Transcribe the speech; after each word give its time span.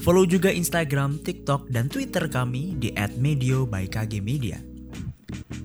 Follow 0.00 0.24
juga 0.24 0.48
Instagram, 0.48 1.20
TikTok, 1.20 1.68
dan 1.68 1.92
Twitter 1.92 2.24
kami 2.32 2.72
di 2.80 2.88
@medio 3.20 3.68
by 3.68 3.84
KG 3.84 4.24
Media. 4.24 4.56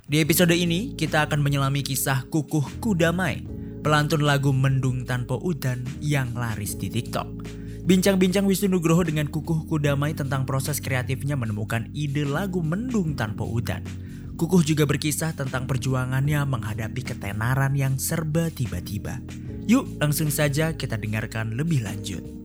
Di 0.05 0.19
episode 0.19 0.51
ini, 0.51 0.91
kita 0.91 1.23
akan 1.23 1.39
menyelami 1.39 1.79
kisah 1.79 2.27
Kukuh 2.27 2.83
Kudamai, 2.83 3.47
pelantun 3.79 4.27
lagu 4.27 4.51
Mendung 4.51 5.07
Tanpa 5.07 5.39
Udan 5.39 5.87
yang 6.03 6.35
laris 6.35 6.75
di 6.75 6.91
TikTok. 6.91 7.47
Bincang-bincang 7.87 8.43
Wisnu 8.43 8.75
Nugroho 8.75 9.07
dengan 9.07 9.31
Kukuh 9.31 9.71
Kudamai 9.71 10.11
tentang 10.11 10.43
proses 10.43 10.83
kreatifnya 10.83 11.39
menemukan 11.39 11.87
ide 11.95 12.27
lagu 12.27 12.59
Mendung 12.59 13.15
Tanpa 13.15 13.47
Udan. 13.47 13.87
Kukuh 14.35 14.67
juga 14.67 14.83
berkisah 14.83 15.31
tentang 15.31 15.63
perjuangannya 15.63 16.43
menghadapi 16.43 17.07
ketenaran 17.07 17.71
yang 17.71 17.95
serba 17.95 18.51
tiba-tiba. 18.51 19.23
Yuk 19.63 19.95
langsung 20.03 20.27
saja 20.27 20.75
kita 20.75 20.99
dengarkan 20.99 21.55
lebih 21.55 21.87
lanjut. 21.87 22.44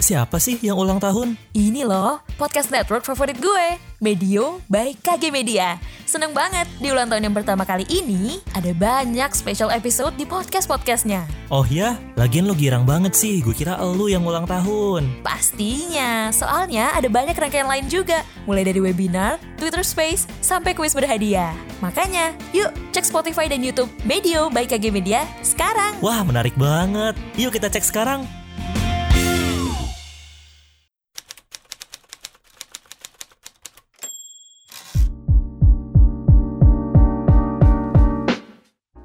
siapa 0.01 0.41
sih 0.41 0.57
yang 0.65 0.81
ulang 0.81 0.97
tahun? 0.97 1.37
Ini 1.53 1.85
loh, 1.85 2.25
podcast 2.35 2.73
network 2.73 3.05
favorit 3.05 3.37
gue. 3.37 3.77
Medio 4.01 4.57
by 4.65 4.97
KG 4.97 5.29
Media. 5.29 5.77
Seneng 6.09 6.33
banget, 6.33 6.65
di 6.81 6.89
ulang 6.89 7.05
tahun 7.05 7.29
yang 7.29 7.37
pertama 7.37 7.61
kali 7.69 7.85
ini, 7.85 8.41
ada 8.57 8.73
banyak 8.73 9.29
special 9.37 9.69
episode 9.69 10.17
di 10.17 10.25
podcast-podcastnya. 10.25 11.29
Oh 11.53 11.61
ya, 11.69 12.01
lagian 12.17 12.49
lo 12.49 12.57
girang 12.57 12.81
banget 12.81 13.13
sih. 13.13 13.45
Gue 13.45 13.53
kira 13.53 13.77
elu 13.77 14.09
yang 14.09 14.25
ulang 14.25 14.49
tahun. 14.49 15.05
Pastinya, 15.21 16.33
soalnya 16.33 16.97
ada 16.97 17.05
banyak 17.05 17.37
rangkaian 17.37 17.69
lain 17.69 17.85
juga. 17.85 18.25
Mulai 18.49 18.65
dari 18.65 18.81
webinar, 18.81 19.37
Twitter 19.61 19.85
Space, 19.85 20.25
sampai 20.41 20.73
kuis 20.73 20.97
berhadiah. 20.97 21.53
Makanya, 21.77 22.33
yuk 22.57 22.73
cek 22.89 23.05
Spotify 23.05 23.45
dan 23.45 23.61
Youtube 23.61 23.93
Medio 24.01 24.49
by 24.49 24.65
KG 24.65 24.89
Media 24.89 25.29
sekarang. 25.45 25.93
Wah, 26.01 26.25
menarik 26.25 26.57
banget. 26.57 27.13
Yuk 27.37 27.53
kita 27.53 27.69
cek 27.69 27.85
sekarang. 27.85 28.40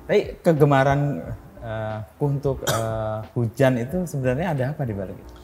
Tapi 0.06 0.38
kegemaran 0.38 1.18
uh, 1.60 1.98
untuk 2.22 2.62
uh, 2.70 3.26
hujan 3.34 3.82
itu 3.82 4.06
sebenarnya 4.06 4.54
ada 4.54 4.64
apa 4.70 4.82
di 4.86 4.94
balik 4.94 5.18
itu? 5.18 5.34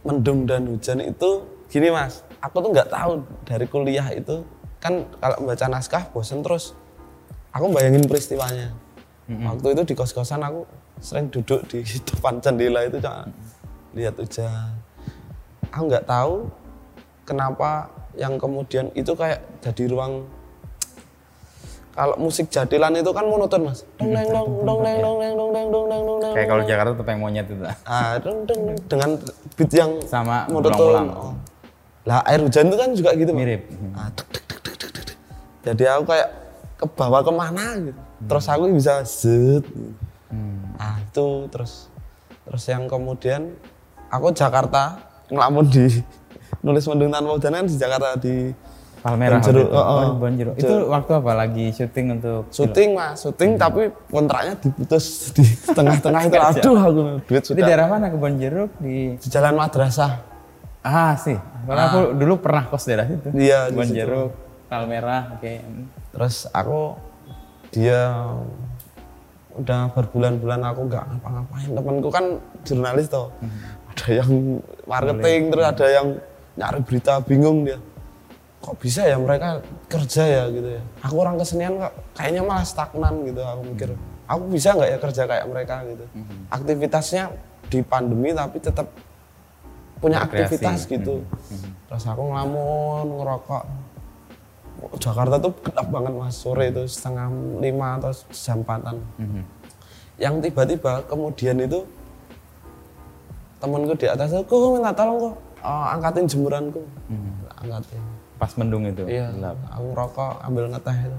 mendung 0.00 0.48
dan 0.48 0.64
hujan 0.64 0.96
itu 1.04 1.44
gini 1.68 1.92
mas 1.92 2.24
aku 2.40 2.64
tuh 2.64 2.72
nggak 2.72 2.88
tahu 2.88 3.20
dari 3.44 3.68
kuliah 3.68 4.08
itu 4.16 4.40
kan 4.80 5.04
kalau 5.20 5.36
membaca 5.44 5.66
naskah 5.68 6.08
bosen 6.10 6.40
terus. 6.40 6.72
Aku 7.52 7.68
bayangin 7.70 8.08
peristiwanya. 8.08 8.72
Mm-hmm. 9.30 9.46
waktu 9.46 9.78
itu 9.78 9.82
di 9.86 9.94
kos-kosan 9.94 10.42
aku 10.42 10.66
sering 10.98 11.30
duduk 11.30 11.62
di 11.70 11.86
depan 12.08 12.42
jendela 12.42 12.82
itu 12.82 12.98
cuma 12.98 13.30
lihat 13.94 14.18
hujan. 14.18 14.74
Aku 15.70 15.86
nggak 15.86 16.08
tahu 16.08 16.50
kenapa 17.22 17.86
yang 18.18 18.34
kemudian 18.40 18.90
itu 18.98 19.14
kayak 19.14 19.38
jadi 19.62 19.86
ruang 19.86 20.26
kalau 21.90 22.14
musik 22.22 22.46
jadilan 22.48 22.94
itu 22.96 23.10
kan 23.10 23.24
monoton 23.26 23.60
mas 23.66 23.82
dong 23.98 24.10
deng 24.14 24.28
dong 24.30 24.48
dong 24.62 24.80
deng 24.80 24.98
dong 25.02 25.16
deng 25.18 25.34
dong 25.34 25.50
deng 25.50 25.66
dong 25.68 25.86
deng 25.90 26.02
dong 26.06 26.18
deng 26.22 26.32
Kayak 26.34 26.48
kalau 26.48 26.62
Jakarta 26.62 26.90
topeng 26.94 27.18
monyet 27.18 27.46
itu 27.50 27.64
ah 27.86 28.14
dong 28.22 28.46
deng 28.46 28.60
deng 28.70 28.78
dengan 28.86 29.10
beat 29.58 29.72
yang 29.74 29.90
Sama 30.06 30.46
monoton. 30.46 31.06
Oh. 31.10 31.34
lah 32.08 32.24
air 32.24 32.40
hujan 32.40 32.72
itu 32.72 32.76
kan 32.80 32.90
juga 32.96 33.10
gitu. 33.12 33.30
Mirip. 33.36 33.68
Ah, 33.92 34.08
jadi 35.60 36.00
aku 36.00 36.08
kayak 36.08 36.28
ke 36.80 36.86
bawah 36.96 37.20
ke 37.20 37.32
mana 37.32 37.66
gitu 37.76 38.00
terus 38.24 38.46
aku 38.48 38.64
bisa 38.72 39.04
zet 39.04 39.64
gitu. 39.64 39.92
ah 40.80 40.96
itu 41.00 41.26
terus 41.52 41.92
terus 42.48 42.64
yang 42.68 42.88
kemudian 42.88 43.52
aku 44.08 44.32
Jakarta 44.32 44.96
ngelamun 45.28 45.68
di 45.68 46.00
nulis 46.64 46.84
mendung 46.88 47.12
tanpa 47.12 47.36
hujan 47.36 47.52
kan 47.52 47.66
di 47.68 47.76
Jakarta 47.76 48.16
di 48.16 48.52
Palmerah. 49.00 49.40
Bonjero, 49.40 49.60
waktu 49.60 49.64
itu. 49.64 49.76
oh, 49.76 49.84
oh. 49.84 50.08
Bonjero. 50.20 50.50
Itu 50.56 50.74
waktu 50.92 51.10
apa? 51.16 51.30
Lagi 51.32 51.66
syuting 51.72 52.06
untuk 52.20 52.42
syuting 52.52 52.88
mas 52.92 53.16
syuting 53.20 53.50
tapi 53.56 53.88
kontraknya 54.12 54.54
diputus 54.60 55.04
di 55.36 55.44
tengah-tengah 55.72 56.20
itu 56.28 56.36
aduh 56.48 56.76
aku 56.76 57.00
duit 57.24 57.42
Itu 57.42 57.56
sudah 57.56 57.64
daerah 57.64 57.86
mana 57.88 58.12
kebon 58.12 58.36
jeruk 58.36 58.70
di 58.78 59.16
di 59.16 59.28
jalan 59.32 59.56
madrasah 59.56 60.30
Ah 60.80 61.12
sih. 61.12 61.36
Karena 61.68 61.92
aku 61.92 62.00
dulu 62.16 62.40
pernah 62.40 62.64
kos 62.64 62.88
daerah 62.88 63.04
situ. 63.04 63.28
Iya, 63.36 63.68
di 63.68 63.84
jeruk, 63.92 64.32
Palmerah, 64.72 65.36
oke. 65.36 65.54
terus 66.10 66.48
aku 66.50 66.96
dia 67.70 68.26
udah 69.54 69.90
berbulan-bulan 69.94 70.60
aku 70.62 70.80
nggak 70.90 71.04
ngapa-ngapain 71.06 71.70
temanku 71.74 72.08
kan 72.10 72.24
jurnalis 72.62 73.06
toh 73.10 73.34
ada 73.94 74.08
yang 74.10 74.62
marketing 74.86 75.40
terus 75.50 75.66
ada 75.66 75.86
yang 75.90 76.06
nyari 76.54 76.80
berita 76.86 77.18
bingung 77.22 77.66
dia 77.66 77.78
kok 78.60 78.76
bisa 78.76 79.08
ya 79.08 79.16
mereka 79.16 79.64
kerja 79.88 80.22
ya 80.28 80.42
gitu 80.52 80.68
ya? 80.76 80.82
Aku 81.08 81.16
orang 81.24 81.40
kesenian 81.40 81.80
kok 81.80 81.92
kayaknya 82.12 82.42
malah 82.44 82.64
stagnan 82.64 83.24
gitu 83.24 83.40
aku 83.40 83.62
mikir. 83.64 83.90
Aku 84.28 84.46
bisa 84.52 84.76
nggak 84.76 84.90
ya 84.94 84.98
kerja 85.00 85.22
kayak 85.26 85.46
mereka 85.48 85.74
gitu? 85.88 86.04
Aktivitasnya 86.52 87.32
di 87.72 87.80
pandemi 87.80 88.36
tapi 88.36 88.60
tetap 88.60 88.86
punya 89.98 90.22
aktivitas 90.22 90.84
gitu. 90.86 91.24
Terus 91.88 92.04
aku 92.04 92.22
ngelamun 92.30 93.20
ngerokok. 93.20 93.64
Jakarta 94.96 95.36
tuh 95.36 95.52
gelap 95.60 95.88
banget 95.92 96.12
mas. 96.14 96.36
Sore 96.36 96.72
itu 96.72 96.84
setengah 96.84 97.28
lima 97.60 97.96
atau 98.00 98.12
jam 98.32 98.60
empatan. 98.60 98.96
Yang 100.20 100.34
tiba-tiba 100.48 101.00
kemudian 101.08 101.56
itu 101.64 101.80
temanku 103.60 103.96
di 103.96 104.06
atas 104.08 104.36
kok 104.36 104.52
minta 104.52 104.92
tolong 104.92 105.32
kok? 105.32 105.34
Oh, 105.60 105.84
angkatin 105.92 106.24
jemuranku. 106.28 106.80
Angkatin 107.60 108.19
Pas 108.40 108.52
mendung 108.56 108.82
itu. 108.82 109.04
iya 109.04 109.28
gelap. 109.30 109.56
aku 109.68 109.84
ngerokok 109.92 110.32
ambil 110.42 110.64
ngeteh 110.72 110.96
itu 110.98 111.18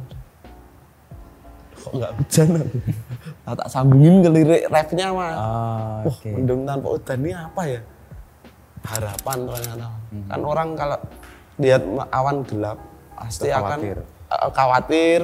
kok 1.73 1.93
nggak 1.93 2.11
hujan 2.13 2.47
aku 2.57 2.77
nah, 3.45 3.53
tak 3.55 3.67
sambungin 3.69 4.15
ke 4.19 4.29
lirik 4.29 4.63
refnya 4.67 5.07
mas 5.09 5.33
Ah, 5.33 6.01
Wah, 6.01 6.09
oke. 6.09 6.29
mendung 6.31 6.61
tanpa 6.63 6.87
udan 6.91 7.19
ini 7.19 7.31
apa 7.31 7.61
ya? 7.63 7.81
Harapan 8.81 9.37
ternyata. 9.45 9.87
Hmm. 10.09 10.25
Kan 10.25 10.41
orang 10.41 10.69
kalau 10.73 10.97
lihat 11.57 11.81
awan 12.09 12.37
gelap 12.43 12.77
pasti 13.13 13.49
Khawatir. 13.49 14.01
akan 14.01 14.33
eh, 14.33 14.49
khawatir, 14.51 15.21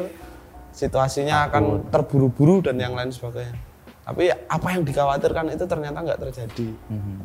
situasinya 0.71 1.49
akan 1.49 1.63
terburu-buru 1.89 2.61
dan 2.61 2.77
yang 2.77 2.93
lain 2.93 3.09
sebagainya. 3.09 3.57
Tapi 4.01 4.23
apa 4.29 4.67
yang 4.71 4.81
dikhawatirkan 4.81 5.45
itu 5.51 5.65
ternyata 5.65 5.97
nggak 5.99 6.21
terjadi. 6.21 6.67
Hmm. 6.87 7.17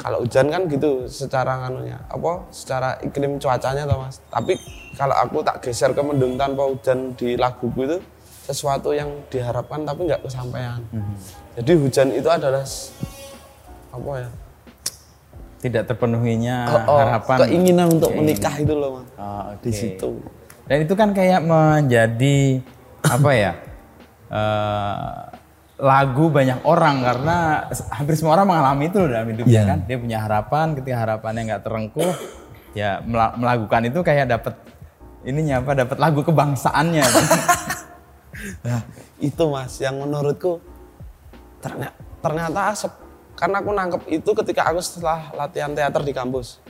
Kalau 0.00 0.24
hujan 0.24 0.48
kan 0.48 0.64
gitu 0.64 1.04
secara 1.04 1.60
nganunya, 1.60 2.00
apa 2.08 2.48
secara 2.48 2.96
iklim 3.00 3.36
cuacanya 3.36 3.84
toh 3.84 4.00
Mas. 4.00 4.16
Tapi 4.26 4.56
kalau 4.96 5.12
aku 5.12 5.44
tak 5.44 5.60
geser 5.60 5.92
ke 5.92 6.00
mendung 6.00 6.34
tanpa 6.34 6.64
hujan 6.64 7.12
di 7.14 7.36
laguku 7.36 7.84
itu 7.84 8.00
sesuatu 8.40 8.90
yang 8.90 9.12
diharapkan 9.28 9.84
tapi 9.84 10.08
nggak 10.08 10.24
kesampaian. 10.24 10.80
Hmm. 10.88 11.12
Jadi 11.54 11.72
hujan 11.76 12.08
itu 12.10 12.26
adalah 12.26 12.64
apa 13.90 14.10
ya? 14.16 14.30
Tidak 15.60 15.82
terpenuhinya 15.84 16.56
Oh, 16.88 16.96
oh, 16.96 16.98
harapan. 16.98 17.36
keinginan 17.44 17.92
untuk 17.92 18.08
Oke. 18.08 18.24
menikah 18.24 18.56
itu 18.56 18.72
loh, 18.72 19.04
Mas. 19.04 19.08
Ah, 19.20 19.52
oke. 19.52 19.60
Di 19.60 19.72
situ. 19.76 20.10
Dan 20.64 20.88
itu 20.88 20.94
kan 20.96 21.12
kayak 21.12 21.44
menjadi 21.44 22.64
apa 23.04 23.30
ya? 23.36 23.52
eh, 24.30 25.12
lagu 25.80 26.28
banyak 26.28 26.60
orang 26.62 27.00
karena 27.00 27.36
hampir 27.90 28.12
semua 28.12 28.36
orang 28.36 28.46
mengalami 28.46 28.84
itu 28.86 28.96
loh 28.96 29.08
dalam 29.08 29.28
hidupnya 29.28 29.52
Iya. 29.56 29.64
kan. 29.64 29.78
Dia 29.84 29.96
punya 29.96 30.18
harapan, 30.20 30.66
ketika 30.76 30.96
harapannya 31.00 31.42
nggak 31.48 31.62
terengkuh, 31.64 32.12
ya 32.72 33.00
mela- 33.02 33.32
melakukan 33.34 33.88
itu 33.88 34.00
kayak 34.00 34.28
dapat 34.28 34.54
ininya 35.22 35.60
apa? 35.60 35.72
Dapat 35.74 35.96
lagu 35.96 36.20
kebangsaannya. 36.22 37.04
Nah, 38.64 38.80
itu 39.20 39.44
Mas 39.46 39.76
yang 39.76 40.00
menurutku 40.00 40.64
ternyata 41.60 41.92
ternyata 42.20 42.72
sep- 42.72 43.02
karena 43.36 43.60
aku 43.60 43.70
nangkep 43.70 44.02
itu 44.08 44.30
ketika 44.34 44.64
aku 44.64 44.80
setelah 44.80 45.28
latihan 45.34 45.72
teater 45.72 46.00
di 46.00 46.12
kampus. 46.12 46.60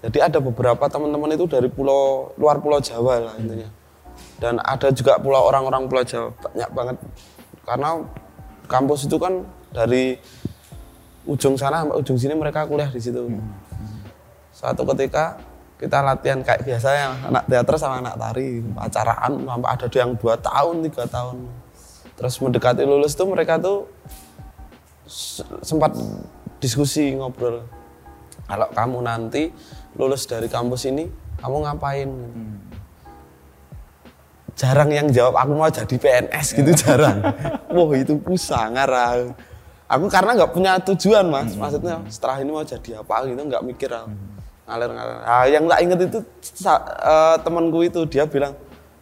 Jadi 0.00 0.18
ada 0.18 0.40
beberapa 0.40 0.80
teman-teman 0.82 1.32
itu 1.32 1.44
dari 1.44 1.68
pulau 1.68 2.32
luar 2.34 2.58
pulau 2.58 2.80
Jawa 2.80 3.20
lah 3.22 3.34
intinya. 3.36 3.68
Dan 4.36 4.56
ada 4.58 4.88
juga 4.88 5.16
pulau 5.16 5.44
orang-orang 5.44 5.84
pulau 5.84 6.00
Jawa 6.00 6.32
banyak 6.34 6.70
banget. 6.70 6.96
Karena 7.62 7.88
kampus 8.72 9.04
itu 9.04 9.20
kan 9.20 9.44
dari 9.68 10.16
ujung 11.28 11.60
sana 11.60 11.84
sampai 11.84 12.00
ujung 12.00 12.16
sini 12.16 12.32
mereka 12.32 12.64
kuliah 12.64 12.88
di 12.88 12.96
situ. 12.96 13.28
Suatu 14.56 14.88
ketika 14.96 15.36
kita 15.76 16.00
latihan 16.00 16.40
kayak 16.40 16.64
biasanya 16.64 17.28
anak 17.28 17.44
teater 17.50 17.74
sama 17.76 18.00
anak 18.00 18.14
tari 18.16 18.64
acaraan 18.80 19.32
sampai 19.44 19.68
ada 19.68 19.86
yang 19.92 20.10
dua 20.16 20.34
tahun 20.40 20.74
tiga 20.88 21.04
tahun. 21.04 21.36
Terus 22.16 22.34
mendekati 22.40 22.82
lulus 22.88 23.12
tuh 23.12 23.28
mereka 23.28 23.60
tuh 23.60 23.90
sempat 25.60 25.92
diskusi 26.62 27.12
ngobrol. 27.12 27.66
Kalau 28.46 28.68
kamu 28.72 28.98
nanti 29.04 29.52
lulus 29.98 30.24
dari 30.24 30.48
kampus 30.48 30.88
ini 30.88 31.10
kamu 31.42 31.66
ngapain 31.66 32.10
jarang 34.62 34.90
yang 34.94 35.10
jawab 35.10 35.34
aku 35.34 35.52
mau 35.58 35.66
jadi 35.66 35.96
PNS 35.98 36.46
gitu 36.54 36.70
jarang. 36.78 37.18
Wah 37.74 37.90
itu 37.98 38.14
pusangar 38.22 38.86
aku. 38.86 39.34
aku 39.90 40.06
karena 40.06 40.30
nggak 40.38 40.52
punya 40.54 40.78
tujuan 40.86 41.26
mas. 41.26 41.58
Maksudnya 41.58 41.98
setelah 42.06 42.38
ini 42.38 42.54
mau 42.54 42.62
jadi 42.62 43.02
apa 43.02 43.26
gitu 43.26 43.42
nggak 43.42 43.62
mikir 43.66 43.90
aku 43.90 44.14
ngalir 44.62 44.90
ngalir 44.94 45.16
nah, 45.26 45.44
yang 45.50 45.64
tak 45.66 45.80
inget 45.82 45.98
itu 46.06 46.18
eh, 46.70 47.36
temanku 47.42 47.78
itu 47.82 48.00
dia 48.06 48.24
bilang 48.30 48.54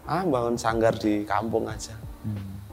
ah 0.09 0.25
bangun 0.25 0.57
sanggar 0.57 0.97
di 0.97 1.29
kampung 1.29 1.69
aja. 1.69 1.93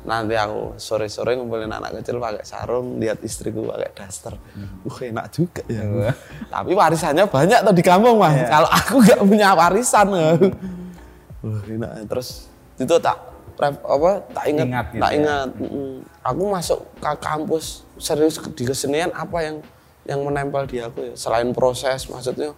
Nanti 0.07 0.39
aku 0.39 0.79
sore-sore 0.79 1.35
ngumpulin 1.35 1.67
anak 1.67 1.99
kecil 1.99 2.23
pakai 2.23 2.47
sarung 2.47 2.95
lihat 2.95 3.19
istriku 3.27 3.67
pakai 3.67 3.91
daster. 3.91 4.39
Uh 4.87 4.97
enak 5.03 5.27
juga 5.35 5.61
ya. 5.67 6.15
Tapi 6.47 6.71
warisannya 6.71 7.27
banyak 7.27 7.59
tuh 7.67 7.75
di 7.75 7.83
kampung 7.83 8.15
mas. 8.15 8.47
Kalau 8.47 8.71
aku 8.71 9.03
nggak 9.03 9.21
punya 9.27 9.51
warisan 9.51 10.07
wah 10.07 11.63
enak. 11.67 12.07
Terus 12.07 12.47
itu 12.77 12.95
tak 13.01 13.17
apa 13.57 14.21
tak 14.37 14.45
ingat, 14.53 14.67
Ingat 14.69 14.85
gitu 14.93 15.01
tak 15.01 15.11
ya. 15.11 15.17
ingat. 15.17 15.49
Mm, 15.57 15.95
aku 16.21 16.43
masuk 16.45 16.79
ke 17.01 17.11
kampus 17.17 17.65
serius 17.97 18.37
di 18.53 18.63
kesenian 18.69 19.09
apa 19.17 19.37
yang 19.41 19.57
yang 20.05 20.21
menempel 20.21 20.63
di 20.69 20.77
aku 20.77 21.11
ya? 21.11 21.13
Selain 21.17 21.49
proses 21.51 22.05
maksudnya 22.05 22.53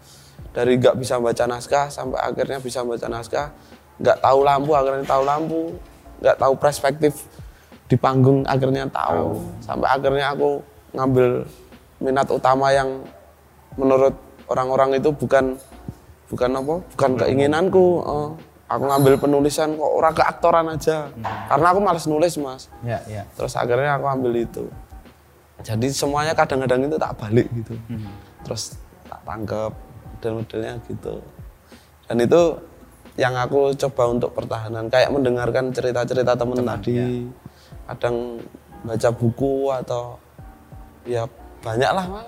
dari 0.51 0.75
nggak 0.75 0.99
bisa 0.99 1.15
baca 1.23 1.47
naskah 1.47 1.87
sampai 1.87 2.19
akhirnya 2.19 2.59
bisa 2.59 2.83
baca 2.83 3.07
naskah 3.07 3.47
nggak 3.99 4.17
tahu 4.19 4.39
lampu 4.43 4.71
akhirnya 4.75 5.05
tahu 5.07 5.23
lampu 5.23 5.61
nggak 6.19 6.35
tahu 6.35 6.53
perspektif 6.59 7.13
di 7.87 7.95
panggung 7.95 8.43
akhirnya 8.43 8.85
tahu. 8.91 9.39
Sampai 9.63 9.87
akhirnya 9.87 10.35
aku 10.35 10.59
ngambil 10.93 11.47
minat 12.03 12.27
utama 12.27 12.75
yang 12.75 13.07
menurut 13.79 14.15
orang-orang 14.51 14.99
itu 14.99 15.15
bukan 15.15 15.55
bukan 16.27 16.49
apa 16.59 16.75
bukan 16.95 17.11
keinginanku 17.17 17.85
eh, 18.03 18.29
aku 18.69 18.83
ngambil 18.85 19.13
penulisan 19.17 19.73
kok 19.73 19.91
orang 19.91 20.13
keaktoran 20.13 20.65
aja. 20.69 21.09
Karena 21.49 21.67
aku 21.73 21.79
males 21.81 22.05
nulis 22.05 22.33
mas. 22.37 22.69
Ya, 22.85 23.01
ya. 23.09 23.25
terus 23.33 23.57
akhirnya 23.57 23.97
aku 23.97 24.05
ambil 24.05 24.37
itu. 24.37 24.69
Jadi 25.59 25.91
semuanya 25.91 26.31
kadang-kadang 26.37 26.87
itu 26.87 26.95
tak 26.95 27.17
balik 27.19 27.49
gitu. 27.51 27.75
Terus 28.45 28.77
tak 29.09 29.19
tangkep 29.25 29.73
model-modelnya 30.15 30.73
gitu. 30.87 31.19
Dan 32.07 32.17
itu 32.23 32.41
yang 33.19 33.35
aku 33.35 33.75
coba 33.75 34.03
untuk 34.07 34.31
pertahanan. 34.31 34.87
Kayak 34.87 35.11
mendengarkan 35.11 35.73
cerita-cerita 35.73 36.37
temen 36.37 36.63
tadi. 36.63 37.27
kadang 37.89 38.37
baca 38.85 39.09
buku 39.09 39.73
atau 39.73 40.21
ya 41.03 41.25
banyak 41.59 41.91
lah 41.91 42.05
mas 42.07 42.27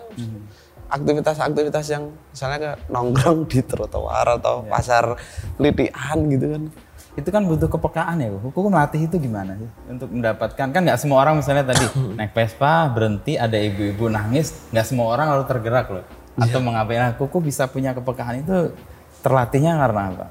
aktivitas-aktivitas 0.92 1.86
yang 1.88 2.12
misalnya 2.36 2.58
kayak 2.60 2.78
nongkrong 2.92 3.48
di 3.48 3.64
trotoar 3.64 4.38
atau 4.38 4.68
pasar 4.68 5.16
litian 5.56 6.20
gitu 6.28 6.48
kan 6.52 6.64
Itu 7.12 7.28
kan 7.28 7.44
butuh 7.44 7.68
kepekaan 7.68 8.24
ya, 8.24 8.32
Bu. 8.32 8.56
Kuku 8.56 8.72
melatih 8.72 9.04
itu 9.04 9.20
gimana 9.20 9.60
sih? 9.60 9.68
Untuk 9.92 10.08
mendapatkan, 10.16 10.72
kan 10.72 10.80
nggak 10.80 10.96
semua 10.96 11.20
orang 11.20 11.44
misalnya 11.44 11.68
tadi 11.68 11.84
naik 12.20 12.32
Vespa, 12.32 12.88
berhenti, 12.88 13.36
ada 13.36 13.60
ibu-ibu 13.60 14.08
nangis, 14.08 14.72
nggak 14.72 14.86
semua 14.88 15.12
orang 15.12 15.36
lalu 15.36 15.44
tergerak 15.44 15.92
loh. 15.92 16.08
Atau 16.40 16.64
mengabaikan, 16.64 17.20
kuku 17.20 17.44
bisa 17.44 17.68
punya 17.68 17.92
kepekaan 17.92 18.48
itu 18.48 18.72
terlatihnya 19.28 19.76
karena 19.76 20.02
apa? 20.08 20.26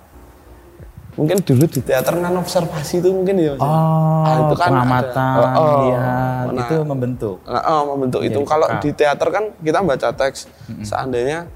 Mungkin 1.18 1.42
dulu 1.42 1.64
di 1.66 1.80
teater 1.82 2.14
kan 2.14 2.34
observasi 2.34 3.02
itu 3.02 3.10
mungkin 3.10 3.34
ya 3.36 3.52
Mas. 3.54 3.62
Oh, 3.62 4.22
Ah, 4.22 4.36
itu 4.46 4.54
kan 4.54 4.68
pengamatan, 4.70 5.34
ada. 5.34 5.56
Oh, 5.56 5.64
oh. 5.64 5.78
lihat, 5.88 6.44
Nah, 6.50 6.60
itu 6.60 6.74
membentuk. 6.84 7.36
Nah, 7.42 7.62
oh, 7.66 7.82
membentuk 7.94 8.20
itu. 8.22 8.38
Kalau 8.44 8.66
di 8.78 8.90
teater 8.92 9.28
kan 9.28 9.44
kita 9.58 9.78
baca 9.80 10.08
teks. 10.12 10.46
Seandainya 10.82 11.48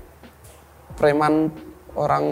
preman 0.95 1.51
orang 1.95 2.25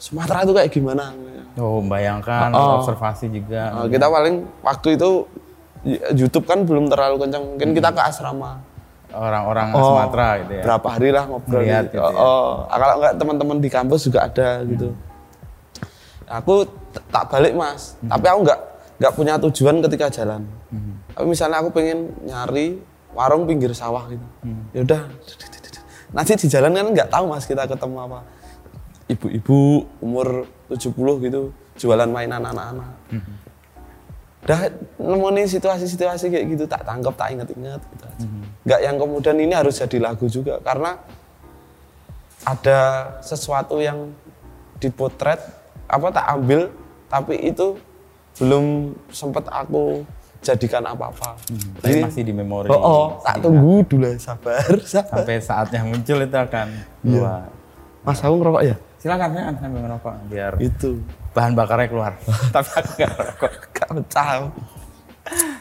Sumatera 0.00 0.48
itu 0.48 0.52
kayak 0.56 0.70
gimana? 0.72 1.12
Oh, 1.60 1.84
bayangkan, 1.84 2.48
Oh. 2.56 2.80
observasi 2.80 3.28
juga. 3.28 3.68
Nah, 3.74 3.84
kita 3.84 4.08
paling 4.08 4.48
waktu 4.62 4.96
itu 4.96 5.28
YouTube 6.14 6.44
kan 6.44 6.64
belum 6.64 6.88
terlalu 6.88 7.20
kencang. 7.20 7.44
Mungkin 7.56 7.70
kita 7.74 7.92
ke 7.92 8.00
asrama. 8.00 8.64
Orang-orang 9.10 9.74
Oh, 9.74 9.92
Sumatera 9.92 10.40
gitu 10.40 10.52
ya. 10.56 10.62
Berapa 10.62 10.86
hari 10.88 11.08
lah 11.10 11.24
ngobrol. 11.26 11.60
Gitu. 11.60 11.74
gitu 11.90 11.96
ya. 11.98 12.08
Oh, 12.14 12.64
ah, 12.64 12.78
kalau 12.78 12.94
enggak 13.02 13.14
teman-teman 13.18 13.56
di 13.58 13.68
kampus 13.68 14.00
juga 14.06 14.24
ada 14.24 14.62
gitu. 14.64 14.94
Aku 16.30 16.62
tak 17.10 17.26
balik 17.26 17.58
mas, 17.58 17.98
Hmm. 17.98 18.14
tapi 18.14 18.26
aku 18.30 18.40
nggak 18.46 18.60
nggak 19.02 19.12
punya 19.18 19.34
tujuan 19.42 19.82
ketika 19.82 20.06
jalan. 20.12 20.46
Tapi 21.10 21.26
misalnya 21.26 21.58
aku 21.58 21.74
pengen 21.74 22.14
nyari 22.22 22.78
warung 23.10 23.50
pinggir 23.50 23.74
sawah 23.74 24.06
gitu. 24.06 24.22
Hmm. 24.46 24.62
Ya 24.70 24.86
udah. 24.86 25.02
Nanti 26.14 26.38
di 26.38 26.46
jalan 26.46 26.70
kan 26.70 26.86
nggak 26.94 27.10
tahu 27.10 27.24
mas 27.30 27.44
kita 27.46 27.66
ketemu 27.66 27.96
apa. 28.06 28.20
Ibu-ibu 29.10 29.90
umur 29.98 30.46
70 30.70 31.26
gitu 31.26 31.50
jualan 31.82 32.06
mainan 32.06 32.46
anak-anak. 32.46 32.90
Hmm. 33.10 33.34
Udah 34.40 34.60
nemuin 35.02 35.50
situasi-situasi 35.50 36.30
kayak 36.30 36.44
gitu 36.46 36.64
tak 36.70 36.86
tangkap 36.86 37.12
tak 37.18 37.34
inget-inget 37.34 37.82
gitu 37.82 38.04
aja. 38.06 38.22
Hmm. 38.22 38.44
Nggak 38.62 38.80
yang 38.86 38.96
kemudian 39.02 39.36
ini 39.42 39.54
harus 39.56 39.82
jadi 39.82 39.98
lagu 39.98 40.30
juga 40.30 40.62
karena 40.62 40.94
ada 42.46 42.78
sesuatu 43.20 43.82
yang 43.82 44.14
dipotret 44.80 45.40
apa 45.90 46.06
tak 46.10 46.26
ambil 46.30 46.70
tapi 47.10 47.34
itu 47.42 47.74
belum 48.38 48.94
sempat 49.10 49.44
aku 49.50 50.06
jadikan 50.40 50.80
apa-apa. 50.86 51.36
Tapi 51.84 52.00
masih 52.00 52.24
di 52.24 52.32
memori. 52.32 52.72
oh, 52.72 52.80
oh, 52.80 53.06
tak 53.20 53.44
tunggu 53.44 53.84
dulu 53.84 54.08
sabar, 54.16 54.64
sabar. 54.88 55.20
Sampai 55.20 55.36
saatnya 55.42 55.84
muncul 55.84 56.18
itu 56.24 56.36
akan 56.36 56.66
Iya. 57.04 57.20
keluar. 57.20 57.44
Mas 58.00 58.20
aku 58.24 58.34
ngerokok 58.40 58.62
ya? 58.64 58.76
Silakan 58.96 59.28
silakan 59.32 59.54
sambil 59.60 59.80
ngerokok 59.84 60.14
biar 60.28 60.52
Itu. 60.56 61.04
bahan 61.36 61.52
bakarnya 61.52 61.88
keluar. 61.92 62.12
Tapi 62.54 62.70
aku 62.72 62.90
nggak 62.96 63.12
ngerokok. 63.12 63.50
Gak 63.70 63.88
pecah. 63.92 64.28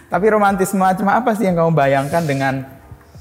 Tapi 0.10 0.26
romantisme 0.32 0.80
macam 0.80 1.08
apa 1.12 1.30
sih 1.36 1.46
yang 1.46 1.60
kamu 1.60 1.72
bayangkan 1.76 2.24
dengan 2.24 2.54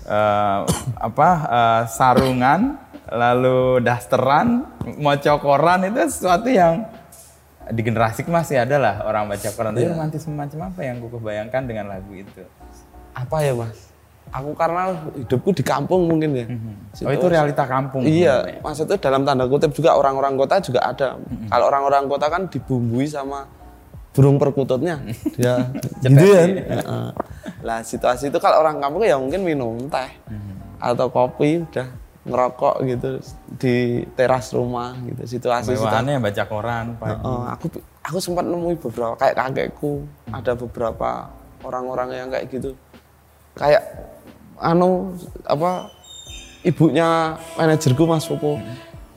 eh, 0.06 0.58
apa 0.96 1.28
eh, 1.50 1.82
sarungan, 1.90 2.78
lalu 3.10 3.82
dasteran, 3.82 4.62
moco 4.96 5.34
koran 5.42 5.90
itu 5.90 6.06
sesuatu 6.06 6.46
yang 6.46 6.86
di 7.68 7.80
generasi 7.84 8.24
masih 8.28 8.64
ada 8.64 8.76
lah 8.80 8.94
orang 9.04 9.28
baca 9.28 9.48
koran. 9.52 9.76
Tapi 9.76 9.88
romantisme 9.88 10.32
macam 10.32 10.58
apa 10.68 10.80
yang 10.84 10.96
kuku 11.04 11.18
bayangkan 11.20 11.62
dengan 11.68 11.92
lagu 11.92 12.12
itu? 12.16 12.42
Apa 13.12 13.44
ya 13.44 13.52
mas? 13.52 13.92
Aku 14.28 14.52
karena 14.52 14.92
hidupku 15.16 15.56
di 15.56 15.64
kampung 15.64 16.04
mungkin 16.04 16.30
ya. 16.36 16.46
Oh 17.04 17.12
itu 17.12 17.26
realita 17.32 17.64
kampung. 17.64 18.04
Iya, 18.04 18.60
maksudnya 18.60 19.00
dalam 19.00 19.24
tanda 19.24 19.48
kutip 19.48 19.72
juga 19.72 19.96
orang-orang 19.96 20.36
kota 20.36 20.60
juga 20.60 20.84
ada. 20.84 21.16
Kalau 21.48 21.64
orang-orang 21.64 22.04
kota 22.12 22.26
kan 22.28 22.42
dibumbui 22.44 23.08
sama 23.08 23.48
burung 24.12 24.36
perkututnya. 24.36 25.00
Dia 25.36 25.64
gitu. 26.04 26.20
Heeh. 26.20 27.08
Lah 27.64 27.80
situasi 27.80 28.28
itu 28.28 28.36
kalau 28.36 28.60
orang 28.60 28.80
kampung 28.84 29.04
ya 29.08 29.16
mungkin 29.16 29.40
minum 29.44 29.88
teh 29.88 30.10
atau 30.78 31.08
kopi 31.08 31.64
udah 31.64 31.88
ngerokok 32.28 32.74
gitu 32.84 33.10
di 33.56 34.04
teras 34.12 34.52
rumah 34.52 34.94
gitu 35.02 35.24
situasi. 35.24 35.74
Mewahannya 35.74 36.20
baca 36.20 36.44
koran. 36.44 36.84
pagi. 37.00 37.16
Heeh, 37.18 37.42
aku 37.48 37.66
aku 38.04 38.18
sempat 38.20 38.44
nemui 38.44 38.76
beberapa 38.76 39.16
kayak 39.16 39.36
kakekku 39.36 40.04
ada 40.32 40.52
beberapa 40.56 41.32
orang-orang 41.64 42.08
yang 42.14 42.28
kayak 42.32 42.46
gitu 42.48 42.70
kayak 43.58 43.82
anu 44.62 45.12
apa 45.44 45.90
ibunya 46.64 47.36
manajerku 47.58 48.06
mas 48.06 48.26
Popo 48.26 48.56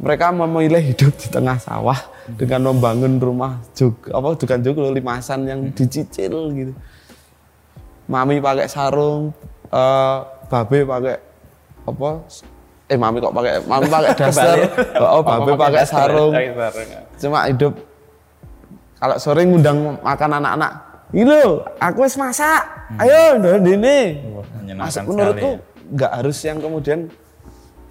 mereka 0.01 0.33
memilih 0.33 0.81
hidup 0.81 1.13
di 1.13 1.29
tengah 1.29 1.61
sawah 1.61 1.97
dengan 2.35 2.73
membangun 2.73 3.21
rumah 3.21 3.61
jog 3.77 3.95
apa 4.09 4.33
bukan 4.33 4.59
jog 4.65 4.77
loh, 4.81 4.93
limasan 4.93 5.45
yang 5.45 5.61
dicicil 5.71 6.51
gitu 6.51 6.73
mami 8.09 8.41
pakai 8.41 8.67
sarung 8.67 9.31
eh 9.71 10.17
babe 10.51 10.83
pakai 10.83 11.17
apa 11.87 12.09
eh 12.91 13.00
mami 13.00 13.17
kok 13.17 13.31
pakai 13.31 13.63
mami 13.63 13.88
pakai 13.88 14.12
daster 14.19 14.57
oh 15.00 15.24
babe 15.24 15.55
pakai 15.55 15.83
sarung 15.88 16.36
Pakai 16.36 16.51
sarung. 16.51 16.89
cuma 17.15 17.39
hidup. 17.48 17.74
Kalau 18.93 19.15
sore 19.17 19.41
ngundang 19.41 19.98
makan 19.98 20.29
anak-anak. 20.38 20.74
Ini 21.10 21.25
loh 21.25 21.65
aku 21.75 22.05
wis 22.05 22.15
masak. 22.15 22.62
Ayo 22.95 23.36
ndon 23.36 23.63
ini 23.65 24.19
Wah, 24.29 24.45
menyenangkan 24.60 24.86
masak 24.86 25.03
menurutku 25.05 25.50
ya. 25.50 25.89
nggak 25.91 26.12
harus 26.13 26.38
yang 26.39 26.57
kemudian 26.60 27.00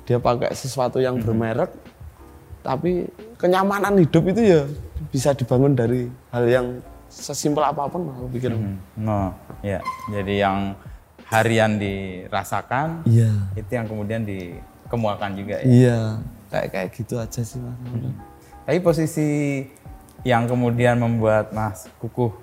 dia 0.04 0.16
pakai 0.16 0.52
sesuatu 0.52 0.96
yang 0.98 1.16
bermerek 1.18 1.68
tapi 2.60 3.08
kenyamanan 3.36 3.96
hidup 3.96 4.24
itu 4.28 4.40
ya 4.44 4.62
bisa 5.08 5.32
dibangun 5.32 5.72
dari 5.72 6.06
hal 6.30 6.44
yang 6.44 6.66
sesimpel 7.08 7.64
apa 7.64 7.88
pun 7.88 8.06
aku 8.06 8.26
pikir. 8.30 8.52
No, 8.94 9.32
ya. 9.60 9.80
Jadi 10.12 10.34
yang 10.38 10.76
harian 11.26 11.74
dirasakan, 11.74 13.02
iya. 13.04 13.30
itu 13.52 13.70
yang 13.70 13.86
kemudian 13.86 14.22
dikemukakan 14.90 15.30
juga 15.38 15.62
ya. 15.62 15.64
Iya, 15.64 16.00
kayak 16.50 16.68
kayak 16.74 16.88
gitu 16.92 17.14
aja 17.16 17.40
sih 17.40 17.62
mas. 17.62 17.78
Tapi 18.66 18.78
posisi 18.82 19.28
yang 20.22 20.44
kemudian 20.44 20.98
membuat 20.98 21.54
Mas 21.54 21.86
Kukuh 21.96 22.34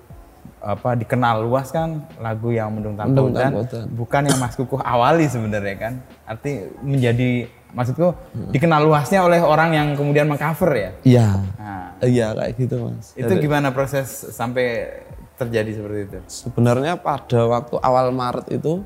apa 0.58 0.98
dikenal 0.98 1.46
luas 1.46 1.70
kan 1.70 2.02
lagu 2.18 2.50
yang 2.50 2.74
mendung 2.74 2.98
tanpa 2.98 3.14
Mendung 3.14 3.30
hujan 3.30 3.52
Tanpa 3.54 3.60
Hujan. 3.62 3.84
bukan 3.94 4.22
yang 4.26 4.38
Mas 4.40 4.54
Kukuh 4.58 4.80
awali 4.82 5.30
sebenarnya 5.30 5.76
kan 5.78 5.92
arti 6.26 6.66
menjadi 6.82 7.46
maksudku 7.70 8.10
dikenal 8.50 8.82
luasnya 8.82 9.22
oleh 9.22 9.38
orang 9.38 9.70
yang 9.70 9.88
kemudian 9.94 10.26
mengcover 10.26 10.72
ya 10.74 10.90
Iya, 11.06 11.28
nah, 11.54 11.86
iya 12.02 12.26
kayak 12.34 12.52
gitu 12.58 12.76
mas. 12.82 13.14
itu 13.14 13.30
gimana 13.38 13.70
proses 13.70 14.08
sampai 14.34 14.98
terjadi 15.38 15.70
seperti 15.78 16.00
itu 16.10 16.18
Sebenarnya 16.26 16.98
pada 16.98 17.46
waktu 17.46 17.78
awal 17.78 18.10
Maret 18.10 18.50
itu 18.50 18.82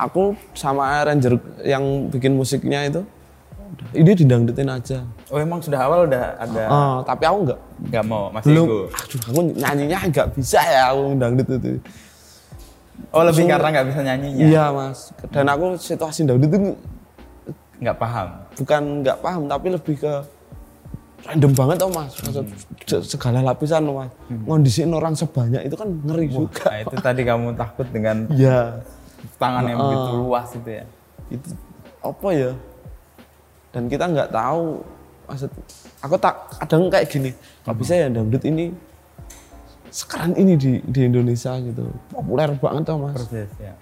aku 0.00 0.22
sama 0.52 0.82
arranger 0.98 1.36
yang 1.62 1.82
bikin 2.08 2.32
musiknya 2.32 2.86
itu 2.86 3.02
ini 3.92 4.12
didangdutin 4.14 4.66
aja. 4.66 4.98
oh 5.28 5.38
emang 5.38 5.58
sudah 5.58 5.78
awal 5.80 6.04
udah 6.04 6.36
ada 6.36 6.64
Oh, 6.66 6.96
tapi 7.00 7.22
aku 7.22 7.38
nggak 7.46 7.60
nggak 7.86 8.04
mau 8.04 8.28
masih 8.28 8.48
belum. 8.50 8.66
ego 8.66 8.78
Aduh, 8.90 9.20
aku 9.22 9.40
nyanyinya 9.54 9.98
nggak 10.06 10.28
bisa 10.34 10.60
ya 10.60 10.82
aku 10.90 11.02
dangdut 11.16 11.48
itu. 11.48 11.70
oh 13.08 13.22
lebih 13.22 13.44
karena 13.46 13.68
nggak 13.70 13.86
bisa 13.88 14.00
nyanyinya 14.02 14.44
Iya 14.44 14.64
mas. 14.70 14.98
Dan 15.26 15.46
aku 15.46 15.66
situasi 15.76 16.24
dangdut 16.24 16.50
itu 16.50 16.58
nggak 17.78 17.96
paham 17.96 18.28
bukan 18.54 18.82
nggak 19.00 19.18
paham 19.18 19.42
tapi 19.46 19.66
lebih 19.70 19.96
ke 19.96 20.12
random 21.22 21.52
banget 21.54 21.76
tau 21.78 21.90
mas. 21.90 22.12
Maksud 22.18 22.44
se- 22.84 23.04
segala 23.06 23.40
lapisan 23.40 23.80
loh 23.82 23.94
mas. 23.98 24.10
Ngondisiin 24.28 24.90
orang 24.90 25.14
sebanyak 25.14 25.62
itu 25.62 25.74
kan 25.74 25.88
ngeri 26.02 26.26
juga. 26.26 26.66
nah 26.66 26.76
itu 26.80 26.96
tadi 26.98 27.22
kamu 27.22 27.48
takut 27.54 27.86
dengan 27.88 28.26
Iya. 28.28 28.82
Tangan 29.36 29.64
yang 29.68 29.78
begitu 29.78 30.10
luas 30.16 30.48
itu 30.54 30.70
ya. 30.70 30.84
Itu 31.30 31.48
apa 32.00 32.28
ya? 32.32 32.50
Dan 33.70 33.86
kita 33.86 34.04
nggak 34.08 34.30
tahu. 34.32 34.82
Maksud 35.30 35.50
aku 36.02 36.14
tak 36.18 36.34
kadang 36.58 36.90
kayak 36.90 37.06
gini 37.06 37.30
nggak 37.62 37.76
bisa 37.78 37.94
ya 37.94 38.10
dangdut 38.10 38.42
ini 38.42 38.74
sekarang 39.90 40.34
ini 40.34 40.58
di 40.58 40.82
di 40.86 41.00
Indonesia 41.06 41.54
gitu? 41.58 41.86
Populer 42.10 42.50
banget 42.58 42.82
tau 42.86 42.98
mas. 42.98 43.14
Proses 43.14 43.50
ya. 43.58 43.74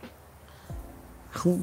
Aku 1.33 1.61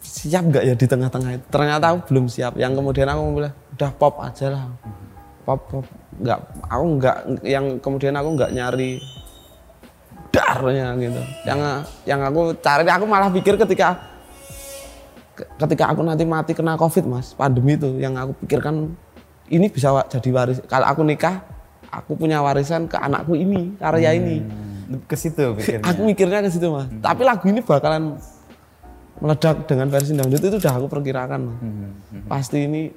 siap 0.00 0.48
nggak 0.48 0.64
ya 0.64 0.74
di 0.76 0.86
tengah-tengah 0.88 1.30
itu? 1.40 1.44
Ternyata 1.48 1.84
aku 1.92 2.00
belum 2.12 2.28
siap. 2.28 2.56
Yang 2.56 2.80
kemudian 2.80 3.08
aku 3.08 3.20
bilang 3.36 3.54
udah 3.76 3.90
pop 3.96 4.14
aja 4.20 4.46
lah. 4.48 4.64
Pop 5.44 5.60
pop. 5.68 5.84
Nggak 6.20 6.38
aku 6.68 6.84
nggak 7.00 7.16
yang 7.44 7.66
kemudian 7.80 8.14
aku 8.16 8.28
nggak 8.36 8.52
nyari 8.52 9.00
darnya 10.32 10.94
gitu. 11.00 11.22
Yang 11.46 11.58
yang 12.04 12.20
aku 12.24 12.54
cari 12.60 12.84
aku 12.88 13.04
malah 13.08 13.30
pikir 13.32 13.56
ketika 13.56 13.96
ketika 15.38 15.84
aku 15.94 16.02
nanti 16.02 16.26
mati 16.26 16.50
kena 16.50 16.74
covid 16.74 17.06
mas 17.06 17.30
pandemi 17.30 17.78
itu 17.78 17.94
yang 18.02 18.18
aku 18.18 18.34
pikirkan 18.42 18.90
ini 19.48 19.70
bisa 19.70 19.94
jadi 20.10 20.30
waris 20.34 20.58
kalau 20.66 20.90
aku 20.90 21.06
nikah 21.06 21.46
aku 21.88 22.18
punya 22.18 22.42
warisan 22.42 22.90
ke 22.90 22.96
anakku 22.98 23.34
ini 23.38 23.76
karya 23.78 24.18
ini. 24.18 24.44
Ke 25.04 25.16
situ 25.16 25.52
pikirnya. 25.56 25.84
aku 25.84 26.00
mikirnya 26.04 26.40
ke 26.44 26.50
situ 26.52 26.68
mas. 26.68 26.88
Tapi 27.00 27.22
lagu 27.24 27.44
ini 27.48 27.60
bakalan 27.64 28.18
meledak 29.18 29.66
dengan 29.66 29.90
versi 29.90 30.14
dangdut 30.14 30.42
itu 30.42 30.56
udah 30.58 30.74
aku 30.78 30.86
perkirakan 30.90 31.40
mas. 31.48 31.58
Pasti 32.28 32.66
ini 32.66 32.92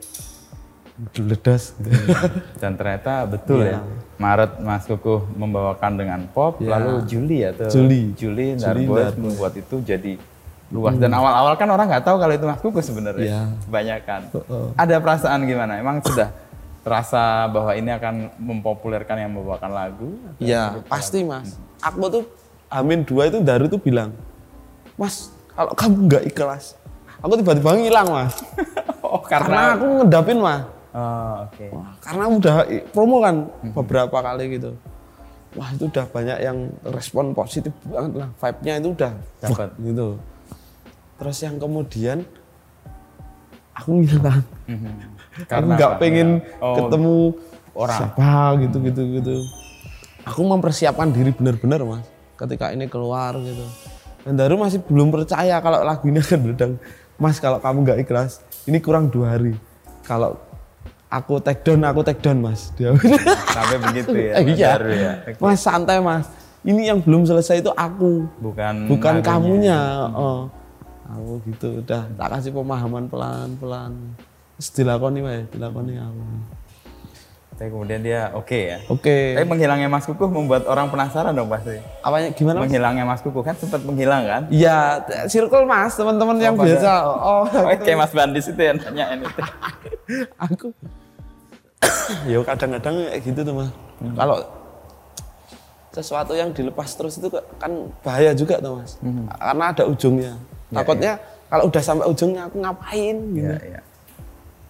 ledas 1.17 1.74
gitu. 1.79 2.13
Dan 2.62 2.77
ternyata 2.77 3.25
betul 3.25 3.63
Iya. 3.65 3.77
ya. 3.77 3.79
Maret 4.21 4.51
Mas 4.62 4.86
Kukuh 4.86 5.25
membawakan 5.33 5.98
dengan 5.98 6.19
pop, 6.29 6.62
Iya. 6.62 6.77
lalu 6.77 6.91
Juli 7.10 7.38
ya 7.41 7.51
tuh. 7.57 7.69
Juli. 7.74 8.13
Juli 8.13 8.53
Juli 8.53 8.86
Darboy 8.86 9.05
membuat 9.17 9.53
itu 9.57 9.81
jadi 9.81 10.13
luas. 10.69 10.93
Dan 10.95 11.12
awal-awal 11.12 11.57
kan 11.57 11.67
orang 11.74 11.89
nggak 11.89 12.05
tahu 12.05 12.21
kalau 12.21 12.33
itu 12.38 12.45
Mas 12.45 12.62
Kukuh 12.62 12.83
sebenarnya. 12.86 13.25
Iya. 13.25 13.41
Kebanyakan. 13.65 14.21
Heeh. 14.29 14.65
Ada 14.77 14.95
perasaan 15.01 15.39
gimana? 15.50 15.74
Emang 15.81 16.00
sudah 16.05 16.29
terasa 16.81 17.45
bahwa 17.50 17.71
ini 17.77 17.93
akan 17.93 18.13
mempopulerkan 18.41 19.17
yang 19.21 19.31
membawakan 19.33 19.71
lagu? 19.71 20.10
Iya 20.41 20.81
pasti 20.89 21.21
mas 21.21 21.57
aku 21.81 22.10
tuh 22.10 22.24
Amin 22.71 23.03
dua 23.03 23.27
itu 23.27 23.43
Daru 23.43 23.67
tuh 23.67 23.77
bilang 23.77 24.15
Mas 24.95 25.27
kalau 25.53 25.75
kamu 25.75 25.98
nggak 26.10 26.24
ikhlas 26.33 26.74
aku 27.21 27.38
tiba-tiba 27.38 27.77
ngilang 27.77 28.07
mas 28.10 28.33
oh, 29.05 29.21
karena 29.21 29.45
karena, 29.45 29.62
aku 29.77 29.86
ngedapin 30.01 30.39
mas 30.41 30.62
Oh, 30.91 31.48
oke. 31.48 31.65
Wah, 31.71 31.95
karena 32.00 32.25
udah 32.27 32.55
promo 32.91 33.17
kan 33.19 33.36
beberapa 33.71 34.17
kali 34.19 34.60
gitu. 34.60 34.75
Wah 35.51 35.67
itu 35.69 35.88
udah 35.88 36.03
banyak 36.05 36.38
yang 36.39 36.57
respon 36.86 37.31
positif 37.31 37.71
banget 37.83 38.12
lah. 38.17 38.29
Vibe-nya 38.36 38.74
itu 38.77 38.89
udah 38.91 39.12
Dapat. 39.39 39.69
gitu. 39.77 40.07
Terus 41.15 41.38
yang 41.39 41.55
kemudian 41.55 42.17
aku 43.71 43.89
ngilang 44.00 44.43
Mhm. 44.67 44.91
aku 45.48 45.67
nggak 45.69 45.91
pengen 45.98 46.29
Oh, 46.60 46.75
ketemu 46.75 47.15
orang. 47.74 48.00
siapa 48.00 48.31
gitu 48.60 48.77
gitu 48.81 49.01
gitu. 49.13 49.36
Aku 50.24 50.43
mempersiapkan 50.43 51.10
diri 51.10 51.31
benar-benar 51.31 51.81
mas. 51.81 52.05
Ketika 52.36 52.69
ini 52.69 52.86
keluar 52.86 53.36
gitu. 53.38 53.65
Dan 54.21 54.38
Daru 54.38 54.53
masih 54.55 54.83
belum 54.83 55.10
percaya 55.10 55.57
kalau 55.60 55.81
lagu 55.81 56.05
ini 56.05 56.19
akan 56.19 56.39
meledak 56.41 56.71
mas 57.15 57.39
kalau 57.39 57.57
kamu 57.57 57.77
nggak 57.81 58.00
ikhlas 58.01 58.39
ini 58.65 58.77
kurang 58.77 59.10
dua 59.10 59.33
hari. 59.33 59.55
Kalau 60.03 60.38
aku 61.12 61.38
take 61.38 61.62
down 61.62 61.84
aku 61.84 62.01
take 62.01 62.18
down 62.18 62.39
mas 62.39 62.72
dia 62.74 62.96
Sampai 63.51 63.77
begitu 63.82 64.15
ya. 64.15 64.39
Eh, 64.39 64.44
iya 64.50 64.70
Daru 64.74 64.89
ya. 64.89 65.13
Oke. 65.22 65.38
mas 65.38 65.60
santai 65.60 66.00
mas 66.00 66.25
ini 66.62 66.88
yang 66.88 66.98
belum 66.98 67.25
selesai 67.25 67.60
itu 67.60 67.70
aku 67.70 68.25
Bukan 68.39 68.88
bukan 68.88 69.20
kamunya 69.20 70.08
oh 70.10 70.48
aku 71.03 71.44
gitu 71.46 71.82
udah 71.82 72.08
tak 72.10 72.27
kasih 72.32 72.51
pemahaman 72.51 73.06
pelan 73.06 73.53
pelan 73.56 73.91
Terus 74.56 74.70
dilakoni 74.74 75.20
wae 75.20 75.44
dilakoni 75.48 75.98
aku 75.98 76.24
Tapi 77.51 77.70
kemudian 77.70 78.00
dia 78.00 78.32
oke 78.32 78.58
ya. 78.70 78.77
oke 78.88 79.18
Tapi 79.36 79.46
menghilangnya 79.46 79.86
Mas 79.86 80.06
Kukuh 80.06 80.25
membuat 80.27 80.65
orang 80.65 80.88
penasaran 80.88 81.30
dong 81.30 81.46
pasti. 81.46 81.77
apanya 82.01 82.30
gimana? 82.32 82.58
Menghilangnya 82.58 83.03
Mas 83.03 83.22
Kukuh 83.22 83.44
kan 83.44 83.53
sempat 83.53 83.82
menghilang 83.82 84.24
kan? 84.24 84.41
Iya, 84.50 84.98
circle 85.27 85.65
mas, 85.65 85.94
teman-teman 85.94 86.38
yang 86.38 86.56
pada- 86.56 86.74
biasa. 86.74 86.91
Oh, 87.06 87.46
Oh, 87.46 87.70
kayak 87.75 87.98
Mas 88.00 88.10
Bandis 88.12 88.46
itu 88.48 88.58
yang 88.58 88.77
nanyain 88.80 89.20
itu. 89.20 89.41
aku. 90.48 90.74
Yo 92.31 92.41
kadang-kadang 92.41 93.09
kayak 93.09 93.21
gitu 93.23 93.39
tuh 93.41 93.53
mas. 93.55 93.69
Kalau 94.13 94.38
sesuatu 95.91 96.31
yang 96.31 96.55
dilepas 96.55 96.88
terus 96.95 97.19
itu 97.19 97.27
kan 97.59 97.71
bahaya 98.01 98.31
juga 98.31 98.61
tuh 98.61 98.79
mas. 98.79 98.95
Karena 99.31 99.65
ada 99.69 99.83
ujungnya. 99.85 100.33
Takutnya 100.71 101.19
kalau 101.47 101.67
udah 101.67 101.83
sampai 101.83 102.05
ujungnya 102.07 102.47
aku 102.47 102.57
ngapain 102.59 103.15
gitu. 103.35 103.51
Iya, 103.51 103.59
iya. 103.67 103.81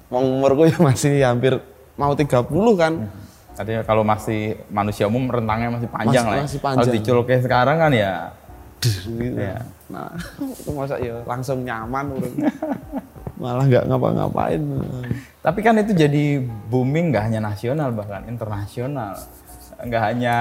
Mau 0.10 0.24
umurku 0.24 0.66
ya 0.66 0.78
masih 0.82 1.22
hampir 1.22 1.56
mau 1.94 2.12
30 2.12 2.50
kan. 2.76 2.94
Artinya 3.52 3.84
kalau 3.84 4.02
masih 4.02 4.58
manusia 4.68 5.06
umum 5.06 5.28
rentangnya 5.28 5.70
masih 5.70 5.90
panjang 5.92 6.24
Masih- 6.26 6.26
lah. 6.26 6.38
ya. 6.40 6.44
masih 6.48 6.60
Kalau 6.60 6.76
panjang. 6.80 6.94
diculuk 6.96 7.26
kayak 7.28 7.42
sekarang 7.46 7.78
kan 7.78 7.92
ya 7.94 8.12
gitu. 8.82 9.38
Iya. 9.38 9.56
Nah, 9.92 10.10
itu 10.60 10.72
masa 10.72 10.96
ya 10.98 11.20
langsung 11.24 11.62
nyaman. 11.62 12.16
Malah 13.42 13.66
nggak 13.66 13.86
ngapa-ngapain. 13.86 14.62
Tapi 15.42 15.60
kan 15.60 15.74
itu 15.76 15.92
jadi 15.92 16.40
booming 16.70 17.10
nggak 17.10 17.24
hanya 17.28 17.42
nasional 17.44 17.90
bahkan 17.92 18.24
internasional. 18.26 19.18
Nggak 19.82 20.04
hanya 20.08 20.36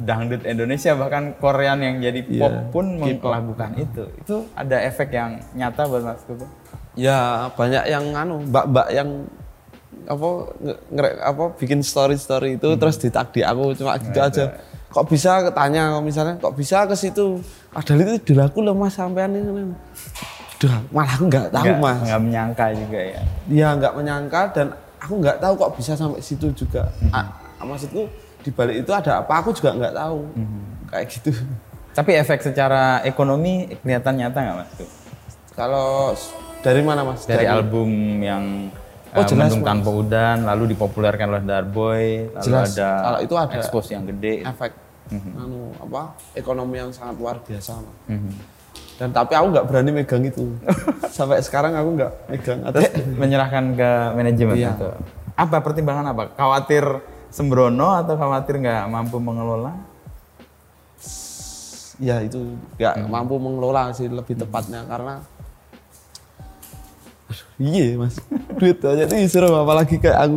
dangdut 0.00 0.42
Indonesia 0.42 0.96
bahkan 0.96 1.36
Korean 1.36 1.76
yang 1.78 2.00
jadi 2.00 2.20
pop 2.24 2.48
Iya, 2.50 2.72
pun 2.72 2.84
melakukan 2.96 3.70
itu. 3.76 4.04
Itu 4.16 4.36
ada 4.56 4.80
efek 4.80 5.12
yang 5.12 5.44
nyata 5.52 5.84
buat 5.84 6.02
Mas. 6.02 6.24
Ya 6.96 7.48
banyak 7.52 7.84
yang 7.84 8.04
anu 8.12 8.40
mbak-mbak 8.42 8.88
yang 8.90 9.28
apa 10.02 10.28
nge- 10.58 10.80
ngere- 10.88 11.20
apa 11.20 11.44
bikin 11.54 11.84
story 11.84 12.16
story 12.16 12.56
itu 12.56 12.68
terus 12.74 12.96
ditag 12.96 13.28
di 13.28 13.44
aku 13.44 13.76
cuma 13.76 14.00
gitu 14.00 14.18
aja. 14.18 14.56
Kok 14.88 15.04
bisa 15.04 15.40
ketanya 15.42 15.92
kok 15.92 16.04
misalnya 16.04 16.34
kok 16.36 16.52
bisa 16.52 16.84
ke 16.84 16.96
situ? 16.96 17.44
Padahal 17.72 17.98
itu 18.06 18.32
dilaku 18.32 18.60
loh 18.60 18.74
mas 18.74 18.92
sampean 18.92 19.32
ini. 19.32 19.72
Duh, 20.56 20.70
malah 20.90 21.12
aku 21.12 21.24
nggak 21.26 21.48
tahu 21.50 21.64
Nggak- 21.66 21.80
mas. 21.80 21.98
Nggak 22.04 22.20
menyangka 22.22 22.64
juga 22.70 23.00
ya. 23.02 23.20
Dia 23.48 23.68
nggak 23.74 23.92
menyangka 23.96 24.40
dan 24.52 24.66
aku 24.98 25.14
nggak 25.18 25.38
tahu 25.40 25.52
kok 25.56 25.70
bisa 25.74 25.92
sampai 25.92 26.20
situ 26.20 26.46
juga. 26.52 26.86
Ah, 27.10 27.26
maksudku 27.58 28.06
di 28.40 28.50
balik 28.50 28.84
itu 28.84 28.90
ada 28.90 29.20
apa? 29.20 29.40
Aku 29.40 29.50
juga 29.50 29.72
nggak 29.72 29.94
tahu. 29.94 30.18
Kayak 30.86 31.06
gitu. 31.10 31.30
Tapi 31.92 32.10
efek 32.14 32.40
secara 32.42 33.00
ekonomi 33.02 33.68
kelihatan 33.76 34.16
nyata 34.16 34.38
nggak 34.38 34.56
Mas? 34.58 34.70
Kalau 35.52 36.16
dari 36.60 36.80
mana 36.80 37.02
mas? 37.02 37.24
Dari 37.24 37.44
album 37.44 37.90
yang 38.18 38.44
Oh, 39.12 39.20
eh, 39.20 39.28
jelas, 39.28 39.52
Mendung. 39.52 39.60
Tanpa 39.60 39.92
Udan, 39.92 40.48
lalu 40.48 40.72
dipopulerkan 40.72 41.28
oleh 41.28 41.44
Darboy, 41.44 42.32
lalu 42.32 42.44
Jelas. 42.48 42.72
ada, 42.72 42.90
Kalau 43.04 43.18
itu 43.20 43.34
ada. 43.36 43.52
expose 43.52 43.92
yang 43.92 44.08
gede. 44.08 44.40
efek 44.40 44.72
anu 45.10 45.74
apa 45.76 46.02
ekonomi 46.32 46.76
yang 46.76 46.88
sangat 46.88 47.16
luar 47.16 47.36
biasa 47.38 47.76
Mas. 47.76 47.96
Mhm. 48.08 48.32
dan 48.96 49.08
tapi 49.10 49.32
aku 49.34 49.46
nggak 49.50 49.66
berani 49.66 49.90
megang 49.92 50.22
itu 50.22 50.44
sampai 51.16 51.40
sekarang 51.40 51.72
aku 51.72 51.96
nggak 51.96 52.12
megang 52.28 52.58
Terus 52.70 52.90
menyerahkan 53.14 53.64
ke 53.74 53.90
manajemen 54.14 54.54
Iya. 54.54 54.72
itu. 54.72 54.88
Apa 55.32 55.58
pertimbangan 55.58 56.06
apa? 56.08 56.32
Khawatir 56.32 56.84
sembrono 57.28 57.92
atau 57.94 58.14
khawatir 58.14 58.60
nggak 58.60 58.84
mampu 58.86 59.16
mengelola? 59.16 59.72
ya 61.96 62.18
itu 62.18 62.58
nggak 62.74 63.06
mampu 63.06 63.38
mengelola 63.38 63.94
sih 63.94 64.10
lebih 64.10 64.34
tepatnya 64.34 64.82
karena 64.84 65.22
iya 67.56 67.94
mas 67.94 68.18
duit 68.58 68.82
aja 68.82 69.06
tuh 69.06 69.16
disuruh 69.16 69.62
apalagi 69.62 70.02
kayak 70.02 70.18
aku 70.18 70.36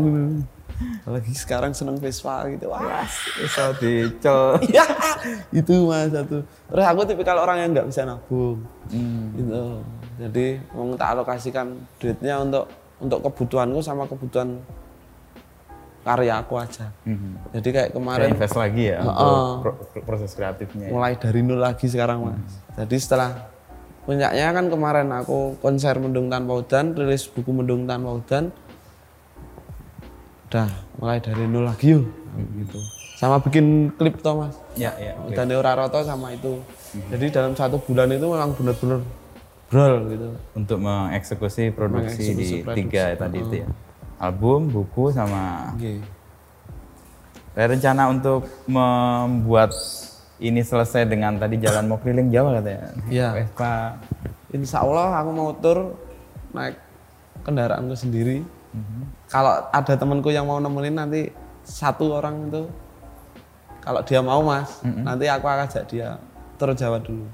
apalagi 0.75 1.31
sekarang 1.31 1.71
seneng 1.71 1.95
Vespa 1.97 2.43
gitu 2.47 2.67
wah 2.67 3.03
Bisa 3.37 3.71
dicel. 3.77 4.59
Iya, 4.65 4.85
itu 5.59 5.73
mas 5.83 6.11
satu. 6.11 6.43
Terus 6.43 6.85
aku 6.85 7.01
tipikal 7.03 7.37
orang 7.37 7.57
yang 7.59 7.69
nggak 7.71 7.87
bisa 7.87 8.03
nabung, 8.03 8.59
gitu. 9.33 9.79
Jadi 10.15 10.45
mau 10.71 10.91
tak 10.93 11.15
alokasikan 11.15 11.67
duitnya 11.97 12.39
untuk 12.39 12.67
untuk 12.95 13.19
kebutuhanku 13.21 13.79
sama 13.79 14.03
kebutuhan 14.05 14.59
karya 16.01 16.37
aku 16.37 16.53
aja. 16.55 16.93
Jadi 17.51 17.67
kayak 17.67 17.89
Kayak 17.89 17.91
kemarin 17.91 18.29
invest 18.31 18.55
lagi 18.55 18.83
ya 18.93 18.99
Heeh. 19.01 19.09
untuk 19.09 19.41
pro- 19.63 20.05
proses 20.05 20.31
kreatifnya. 20.31 20.85
ya. 20.87 20.91
mulai 20.93 21.17
dari 21.17 21.41
nol 21.41 21.57
lagi 21.57 21.89
sekarang 21.89 22.29
mas. 22.29 22.51
Jadi 22.77 22.95
setelah 22.95 23.31
puncaknya 24.05 24.53
kan 24.53 24.65
kemarin 24.69 25.09
aku 25.09 25.57
konser 25.59 25.97
Mendung 25.97 26.29
Tanpa 26.29 26.61
Hujan, 26.61 26.93
rilis 26.93 27.25
buku 27.25 27.49
Mendung 27.49 27.89
Tanpa 27.89 28.13
Hujan. 28.13 28.53
Udah 30.45 30.69
mulai 31.01 31.17
dari 31.19 31.43
nol 31.49 31.65
lagi 31.65 31.97
yuk, 31.97 32.05
gitu. 32.61 32.79
Sama 33.15 33.39
bikin 33.41 33.95
klip 33.95 34.19
toh 34.19 34.45
mas. 34.45 34.55
Ya, 34.75 34.91
ya. 34.99 35.15
dan 35.33 35.47
Deora 35.49 35.73
Roto 35.73 36.03
sama 36.03 36.35
itu. 36.35 36.59
Jadi 37.11 37.31
dalam 37.31 37.55
satu 37.55 37.79
bulan 37.79 38.11
itu 38.11 38.27
memang 38.27 38.51
benar-benar 38.55 38.99
brol 39.71 39.95
gitu. 40.11 40.27
Untuk 40.53 40.77
mengeksekusi 40.83 41.73
produksi 41.73 42.35
di 42.35 42.45
Mengeksekusi 42.45 42.55
produksi. 42.63 42.77
tiga 42.77 43.03
ya 43.11 43.15
tadi 43.17 43.37
itu 43.41 43.55
ya. 43.65 43.67
Album, 44.15 44.71
buku, 44.71 45.11
sama 45.11 45.75
Oke. 45.75 45.99
Ada 47.55 47.71
rencana 47.71 48.11
untuk 48.11 48.51
membuat 48.67 49.71
ini 50.43 50.59
selesai 50.59 51.07
dengan 51.07 51.39
tadi 51.39 51.55
jalan 51.55 51.87
mau 51.87 51.95
keliling 51.99 52.27
Jawa 52.27 52.59
katanya. 52.59 52.91
Iya. 53.07 53.29
Vespa. 53.31 53.95
Insya 54.51 54.83
Allah 54.83 55.23
aku 55.23 55.29
mau 55.31 55.55
tur 55.55 55.95
naik 56.51 56.75
kendaraanku 57.47 57.95
sendiri. 57.95 58.43
Kalau 59.25 59.53
ada 59.73 59.93
temanku 59.97 60.29
yang 60.29 60.45
mau 60.45 60.61
nemenin 60.61 60.95
nanti 60.95 61.33
satu 61.65 62.21
orang 62.21 62.49
itu, 62.49 62.63
kalau 63.81 64.01
dia 64.05 64.21
mau 64.21 64.41
mas, 64.45 64.81
nanti 64.85 65.25
aku 65.25 65.45
akan 65.49 65.65
ajak 65.65 65.85
dia 65.89 66.21
tur 66.55 66.71
Jawa 66.77 67.01
dulu. 67.01 67.25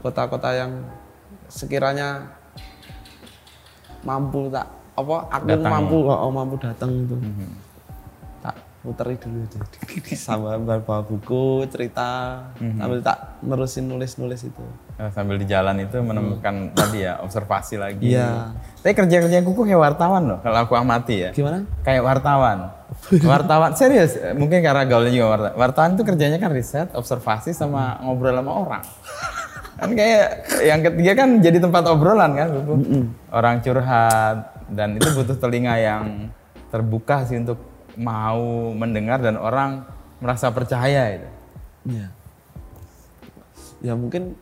Kota-kota 0.00 0.50
yang 0.56 0.82
sekiranya 1.52 2.32
mampu 4.02 4.50
tak 4.50 4.66
apa 4.92 5.16
aku 5.30 5.46
Datang 5.48 5.72
ya? 5.72 5.76
mampu 5.78 5.96
oh, 6.04 6.32
mampu 6.32 6.54
datang 6.60 6.90
itu 6.92 7.16
tak 7.16 7.32
puteri 8.82 9.14
dulu 9.14 9.40
aja 9.40 9.58
sama 10.18 10.58
bawa 10.58 11.00
buku 11.00 11.62
cerita 11.66 12.42
sambil 12.58 12.98
tak 12.98 13.38
nerusin 13.40 13.86
nulis 13.86 14.18
nulis 14.18 14.42
itu 14.42 14.64
Eh, 14.92 15.08
Sambil 15.08 15.40
di 15.40 15.48
jalan 15.48 15.80
itu 15.80 15.98
menemukan 15.98 16.68
tadi 16.76 17.02
ya 17.02 17.16
observasi 17.18 17.74
lagi. 17.74 18.12
Iya. 18.12 18.52
Tapi 18.76 18.92
kerja-kerja 18.92 19.40
kuku 19.40 19.64
kayak 19.64 19.80
wartawan 19.80 20.28
loh 20.28 20.38
kalau 20.38 20.62
aku 20.62 20.76
amati 20.76 21.26
ya. 21.26 21.30
gimana 21.32 21.64
Kayak 21.80 22.04
wartawan. 22.04 22.58
wartawan 23.24 23.72
serius, 23.72 24.14
mungkin 24.36 24.60
karena 24.60 24.84
gaulnya 24.84 25.10
juga 25.10 25.26
wartawan. 25.32 25.54
Wartawan 25.56 25.90
itu 25.96 26.04
kerjanya 26.04 26.36
kan 26.36 26.52
riset, 26.52 26.92
observasi 26.92 27.50
sama 27.50 27.98
ngobrol 27.98 28.36
sama 28.36 28.52
orang. 28.52 28.84
kan 29.74 29.90
kayak 29.90 30.26
yang 30.60 30.80
ketiga 30.84 31.12
kan 31.16 31.28
jadi 31.40 31.58
tempat 31.58 31.82
obrolan 31.88 32.36
kan, 32.36 32.48
Kuku. 32.52 32.74
Orang 33.32 33.58
curhat 33.58 34.36
dan 34.68 35.00
itu 35.00 35.08
butuh 35.08 35.34
telinga 35.34 35.74
yang 35.74 36.30
terbuka 36.68 37.24
sih 37.24 37.40
untuk 37.40 37.58
mau 37.96 38.72
mendengar 38.72 39.20
dan 39.20 39.36
orang 39.36 39.84
merasa 40.22 40.48
percaya 40.54 41.18
itu. 41.18 41.28
Iya. 41.92 42.08
Ya 43.82 43.94
mungkin 43.98 44.38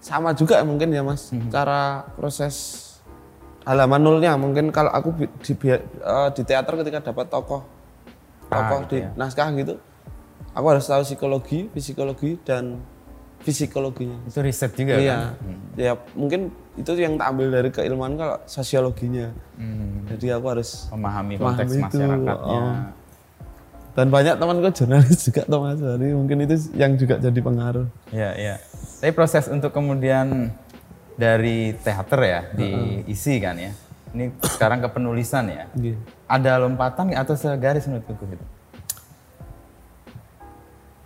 sama 0.00 0.32
juga 0.32 0.64
mungkin 0.64 0.88
ya 0.90 1.04
mas 1.04 1.28
cara 1.52 2.08
proses 2.16 2.88
halaman 3.68 4.00
nolnya 4.00 4.32
mungkin 4.40 4.72
kalau 4.72 4.88
aku 4.88 5.12
di, 5.44 5.52
bi- 5.52 5.76
eh, 5.76 6.28
di 6.32 6.42
teater 6.42 6.72
ketika 6.80 7.12
dapat 7.12 7.28
tokoh 7.28 7.62
tokoh 8.48 8.78
gitu 8.88 8.96
di 8.96 9.04
ya. 9.04 9.12
naskah 9.14 9.52
gitu 9.52 9.76
aku 10.56 10.66
harus 10.72 10.88
tahu 10.88 11.04
psikologi 11.04 11.68
psikologi 11.76 12.40
dan 12.40 12.80
fisikologinya 13.40 14.20
Itu 14.24 14.40
riset 14.40 14.72
juga 14.72 14.94
iya 14.94 15.32
kan. 15.32 15.56
ya 15.74 15.92
mungkin 16.12 16.40
itu 16.74 16.90
yang 16.94 17.16
tak 17.16 17.28
ambil 17.30 17.46
dari 17.50 17.70
keilmuan 17.70 18.14
kalau 18.14 18.36
sosiologinya 18.44 19.32
Hmm. 19.56 20.08
jadi 20.08 20.36
aku 20.36 20.46
harus 20.50 20.88
Memahami 20.88 21.36
konteks 21.36 21.68
itu, 21.70 21.80
masyarakatnya. 21.82 22.60
oh. 22.60 22.76
dan 23.90 24.06
banyak 24.08 24.34
temanku 24.36 24.68
jurnalis 24.70 25.18
juga 25.26 25.42
tuh 25.42 25.60
mas 25.60 25.76
jadi 25.76 26.06
mungkin 26.12 26.36
itu 26.40 26.56
yang 26.72 26.92
juga 26.94 27.16
jadi 27.16 27.36
pengaruh 27.36 27.84
Iya, 28.08 28.30
iya. 28.34 28.54
Tapi 28.98 29.12
proses 29.12 29.44
untuk 29.46 29.68
kemudian 29.70 30.52
dari 31.14 31.76
teater 31.76 32.20
ya 32.22 32.40
diisi 32.50 33.36
kan 33.36 33.56
ya. 33.56 33.72
Ini 34.10 34.28
sekarang 34.42 34.80
ke 34.80 34.88
penulisan 34.90 35.46
ya. 35.46 35.64
Iya. 35.72 35.96
Ada 36.26 36.58
lompatan 36.58 37.12
atau 37.12 37.32
segaris 37.32 37.84
menurut 37.86 38.04
kuku 38.06 38.24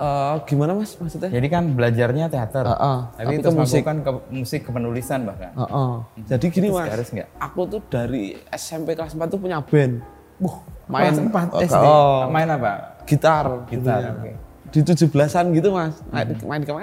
Eh, 0.04 0.34
gimana 0.44 0.72
mas 0.76 0.92
maksudnya? 1.00 1.30
Jadi 1.32 1.46
kan 1.48 1.64
belajarnya 1.72 2.26
teater. 2.28 2.64
Heeh, 2.68 2.98
Tapi, 3.16 3.24
tapi 3.24 3.34
itu 3.40 3.48
ke 3.48 3.56
musik. 3.56 3.82
kan 3.82 3.96
ke 4.04 4.12
musik 4.28 4.60
ke 4.66 4.70
penulisan 4.70 5.20
bahkan. 5.24 5.52
Heeh. 5.56 5.92
Jadi 6.28 6.46
gini 6.52 6.68
Itu 6.68 6.76
mas, 6.76 7.08
aku 7.40 7.60
tuh 7.68 7.80
dari 7.88 8.36
SMP 8.52 8.92
kelas 8.92 9.16
4 9.16 9.32
tuh 9.32 9.40
punya 9.40 9.64
band. 9.64 10.04
Buh, 10.36 10.56
Main- 10.90 11.14
main 11.14 11.30
empat 11.30 11.48
oh, 11.54 11.62
SD. 11.62 11.78
oh. 11.80 12.20
Main 12.28 12.48
apa? 12.50 13.00
Gitar. 13.08 13.46
Gitar, 13.70 14.02
oke. 14.20 14.32
Di 14.74 14.82
17-an 14.82 15.54
gitu 15.54 15.70
mas, 15.70 15.94
main, 16.10 16.26
main 16.42 16.58
ke 16.66 16.74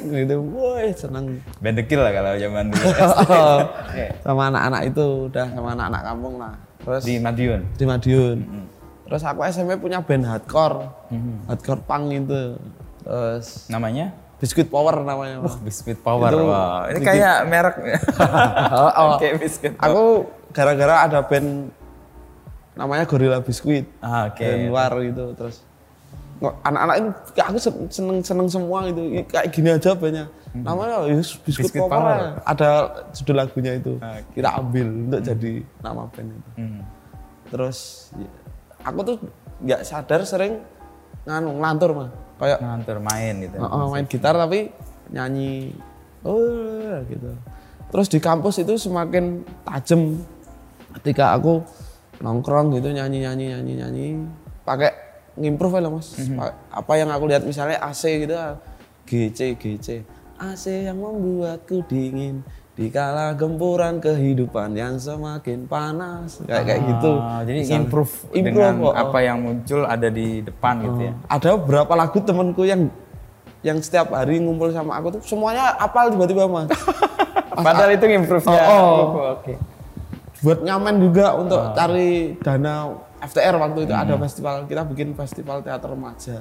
gitu, 0.00 0.40
woi 0.56 0.88
seneng. 0.96 1.36
Band 1.60 1.76
The 1.76 1.84
Kill 1.84 2.00
lah 2.00 2.16
kalau 2.16 2.32
zaman 2.32 2.72
dulu. 2.72 2.80
Oke. 3.84 4.06
sama 4.24 4.42
anak-anak 4.48 4.82
itu, 4.88 5.06
udah 5.28 5.46
sama 5.52 5.68
anak-anak 5.76 6.02
kampung 6.08 6.34
lah. 6.40 6.56
Terus 6.80 7.02
Di 7.04 7.20
Madiun. 7.20 7.60
di 7.76 7.84
Madiun. 7.84 8.38
Terus 9.10 9.22
aku 9.22 9.42
SMP 9.42 9.74
punya 9.74 9.98
band 9.98 10.22
hardcore, 10.22 10.86
hardcore 11.44 11.82
punk 11.82 12.04
itu. 12.08 12.54
Terus 13.02 13.66
Namanya? 13.66 14.14
Biskuit 14.38 14.70
Power 14.70 15.02
namanya. 15.02 15.42
Wah, 15.42 15.56
Biskuit 15.58 15.98
Power. 15.98 16.30
Itu 16.30 16.46
Wah, 16.46 16.88
ini 16.88 17.02
kayak 17.02 17.36
merek. 17.44 17.76
oh. 18.96 19.18
Kayak 19.18 19.36
Biskuit 19.36 19.74
Power. 19.74 19.84
Aku 19.84 20.04
gara-gara 20.50 21.04
ada 21.04 21.20
band 21.20 21.68
namanya 22.72 23.04
Gorilla 23.04 23.42
Biskuit. 23.42 23.84
Ah, 23.98 24.30
oke. 24.30 24.40
Band 24.40 24.62
luar 24.70 24.90
gitu 25.02 25.34
terus 25.34 25.56
anak-anak 26.40 26.96
kayak 27.36 27.46
aku 27.52 27.58
sen- 27.60 27.90
seneng 27.92 28.18
seneng 28.24 28.48
semua 28.48 28.88
gitu 28.88 29.28
kayak 29.28 29.52
gini 29.52 29.76
aja 29.76 29.92
bandnya 29.92 30.24
namanya 30.56 31.04
ya 31.04 31.20
Biskuit, 31.20 31.68
Biskuit 31.68 31.84
Power, 31.84 32.00
Power. 32.00 32.40
ada 32.48 32.70
judul 33.12 33.36
lagunya 33.36 33.76
itu 33.76 34.00
Oke. 34.00 34.20
kita 34.32 34.48
ambil 34.56 34.86
untuk 34.88 35.20
jadi 35.20 35.52
nama 35.84 36.08
band 36.08 36.32
itu 36.32 36.50
Hmm. 36.56 36.80
terus 37.52 38.08
ya, 38.16 38.30
aku 38.84 39.00
tuh 39.04 39.16
nggak 39.60 39.84
sadar 39.84 40.24
sering 40.24 40.60
nganu 41.28 41.60
ngelantur 41.60 41.90
mah 41.92 42.08
kayak 42.40 42.58
Ngantur 42.64 42.98
main 43.04 43.34
gitu. 43.44 43.56
Oh, 43.60 43.68
oh, 43.68 43.86
main 43.92 44.08
gitar 44.08 44.32
tapi 44.32 44.72
nyanyi 45.12 45.76
oh 46.24 46.96
gitu. 47.04 47.36
Terus 47.90 48.06
di 48.08 48.18
kampus 48.22 48.62
itu 48.64 48.80
semakin 48.80 49.44
tajam 49.68 50.22
ketika 51.00 51.36
aku 51.36 51.60
nongkrong 52.24 52.72
gitu 52.76 52.92
nyanyi 52.92 53.24
nyanyi 53.24 53.44
nyanyi 53.52 53.72
nyanyi 53.84 54.06
pakai 54.64 54.92
ngimprove 55.36 55.80
lah 55.84 55.90
mas. 55.92 56.16
Pa- 56.16 56.56
apa 56.72 56.92
yang 56.96 57.12
aku 57.12 57.28
lihat 57.28 57.44
misalnya 57.44 57.76
AC 57.84 58.24
gitu 58.24 58.34
GC 59.04 59.60
GC 59.60 59.88
AC 60.40 60.64
yang 60.88 60.96
membuatku 60.96 61.84
dingin 61.84 62.40
di 62.70 62.86
kala 62.88 63.34
gempuran 63.34 63.98
kehidupan 63.98 64.72
yang 64.72 64.96
semakin 64.96 65.66
panas 65.66 66.40
kayak 66.42 66.64
kayak 66.64 66.80
gitu 66.86 67.12
Ah, 67.18 67.42
jadi 67.42 67.58
Misalnya. 67.60 67.80
improve, 67.84 68.12
Improve, 68.30 68.46
dengan 68.46 68.72
oh, 68.80 68.88
oh. 68.88 68.92
apa 68.94 69.18
yang 69.20 69.38
muncul 69.38 69.82
ada 69.84 70.08
di 70.08 70.40
depan 70.40 70.74
gitu 70.80 71.00
ya. 71.02 71.12
ada 71.26 71.48
beberapa 71.54 71.92
lagu 71.92 72.18
temenku 72.18 72.62
yang 72.64 72.88
yang 73.60 73.76
setiap 73.78 74.08
hari 74.10 74.40
ngumpul 74.40 74.72
sama 74.72 74.96
aku 74.96 75.12
tuh 75.14 75.22
semuanya 75.22 75.76
apal 75.76 76.08
tiba-tiba 76.08 76.46
mas 76.46 76.70
Padahal 77.50 77.92
itu 77.92 78.06
improve-nya. 78.08 78.62
Oh, 78.72 78.80
oh. 78.80 79.36
Oke. 79.36 79.54
buat 80.40 80.64
ngamen 80.64 80.96
juga 81.02 81.36
untuk 81.36 81.60
cari 81.76 82.32
dana 82.40 82.96
FTR 83.20 83.52
waktu 83.52 83.84
itu 83.84 83.92
ada 83.92 84.16
festival 84.16 84.64
kita 84.64 84.82
bikin 84.88 85.12
festival 85.12 85.60
teater 85.60 85.92
remaja 85.92 86.40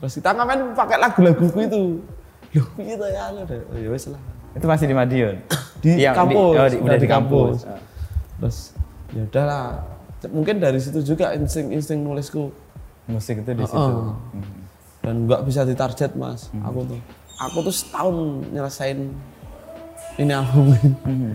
terus 0.00 0.12
kita 0.16 0.32
ngamen 0.32 0.72
pakai 0.72 0.96
lagu-laguku 0.96 1.58
itu 1.60 1.76
loh 1.76 2.00
gitu 2.80 3.04
ya 3.04 3.28
udah 3.28 3.44
oh, 3.44 3.76
ya 3.76 3.88
wes 3.92 4.08
lah 4.08 4.22
Itu 4.56 4.66
masih 4.66 4.86
di 4.86 4.94
Madiun. 4.94 5.36
di 5.82 5.90
Yang 6.00 6.16
kampus 6.16 6.40
oh, 6.56 6.66
di- 6.66 6.80
udah 6.80 6.98
di 6.98 7.08
kampus. 7.08 7.56
Ah. 7.62 7.80
terus 8.36 8.58
ya 9.10 9.22
udahlah 9.22 9.64
mungkin 10.28 10.58
dari 10.58 10.76
situ 10.76 11.00
juga 11.00 11.32
insting 11.32 11.70
insting 11.70 12.00
nulisku 12.00 12.52
Musik 13.06 13.38
itu 13.38 13.52
di 13.52 13.62
situ. 13.62 13.78
Oh. 13.78 14.12
Hmm. 14.34 14.60
dan 15.00 15.24
nggak 15.24 15.40
bisa 15.42 15.62
ditarget 15.62 16.12
mas 16.12 16.50
aku 16.58 16.82
tuh 16.84 17.00
aku 17.38 17.58
tuh 17.62 17.70
setahun 17.70 18.16
nyelesain 18.50 18.98
ini 20.16 20.32
album 20.32 20.74
ini 20.74 20.90
Hmm. 21.00 21.34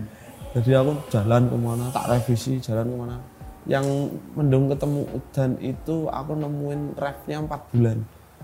jadi 0.51 0.77
aku 0.77 0.91
jalan 1.07 1.47
ke 1.47 1.55
mana 1.55 1.85
tak 1.89 2.05
revisi 2.07 2.59
jalan 2.59 2.85
ke 2.85 2.97
mana 2.97 3.17
yang 3.63 3.85
mendung 4.33 4.67
ketemu 4.67 5.01
dan 5.31 5.55
itu 5.57 6.05
aku 6.07 6.31
nemuin 6.35 6.81
refnya 6.95 7.37
empat 7.39 7.61
bulan 7.71 7.97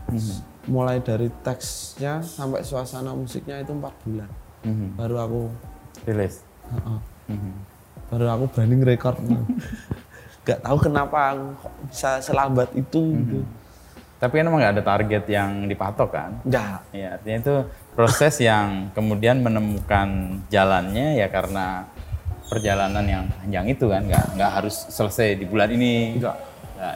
Hmm. 0.07 0.39
mulai 0.65 0.97
dari 0.97 1.27
teksnya 1.41 2.23
sampai 2.23 2.63
suasana 2.63 3.11
musiknya 3.11 3.59
itu 3.59 3.69
empat 3.69 3.91
bulan 4.01 4.29
Mhm. 4.67 4.87
baru 4.95 5.15
aku 5.17 5.41
Rilis. 6.03 6.43
Heeh. 6.67 6.99
baru 8.07 8.25
aku 8.29 8.43
berani 8.51 8.75
ngerekord 8.77 9.17
nggak 10.43 10.59
tahu 10.59 10.77
kenapa 10.79 11.19
aku 11.31 11.45
kok 11.57 11.73
bisa 11.87 12.09
selambat 12.19 12.69
itu 12.73 12.99
gitu 13.15 13.39
Tapi 14.17 14.33
kan 14.33 14.49
emang 14.49 14.59
nggak 14.59 14.73
ada 14.75 14.83
target 14.83 15.23
yang 15.29 15.65
dipatok 15.65 16.09
kan? 16.09 16.31
nggak 16.41 16.89
Ya, 16.89 17.15
artinya 17.15 17.37
itu 17.37 17.55
proses 17.93 18.35
yang 18.49 18.89
kemudian 18.91 19.39
menemukan 19.39 20.07
jalannya 20.47 21.15
ya 21.15 21.29
karena 21.29 21.85
perjalanan 22.47 23.05
yang 23.05 23.23
panjang 23.29 23.65
itu 23.69 23.85
kan, 23.85 24.01
nggak 24.03 24.25
nggak 24.33 24.51
harus 24.51 24.75
selesai 24.89 25.37
di 25.37 25.45
bulan 25.45 25.69
ini. 25.69 26.17
Nggak. 26.17 26.35
Nah, 26.77 26.95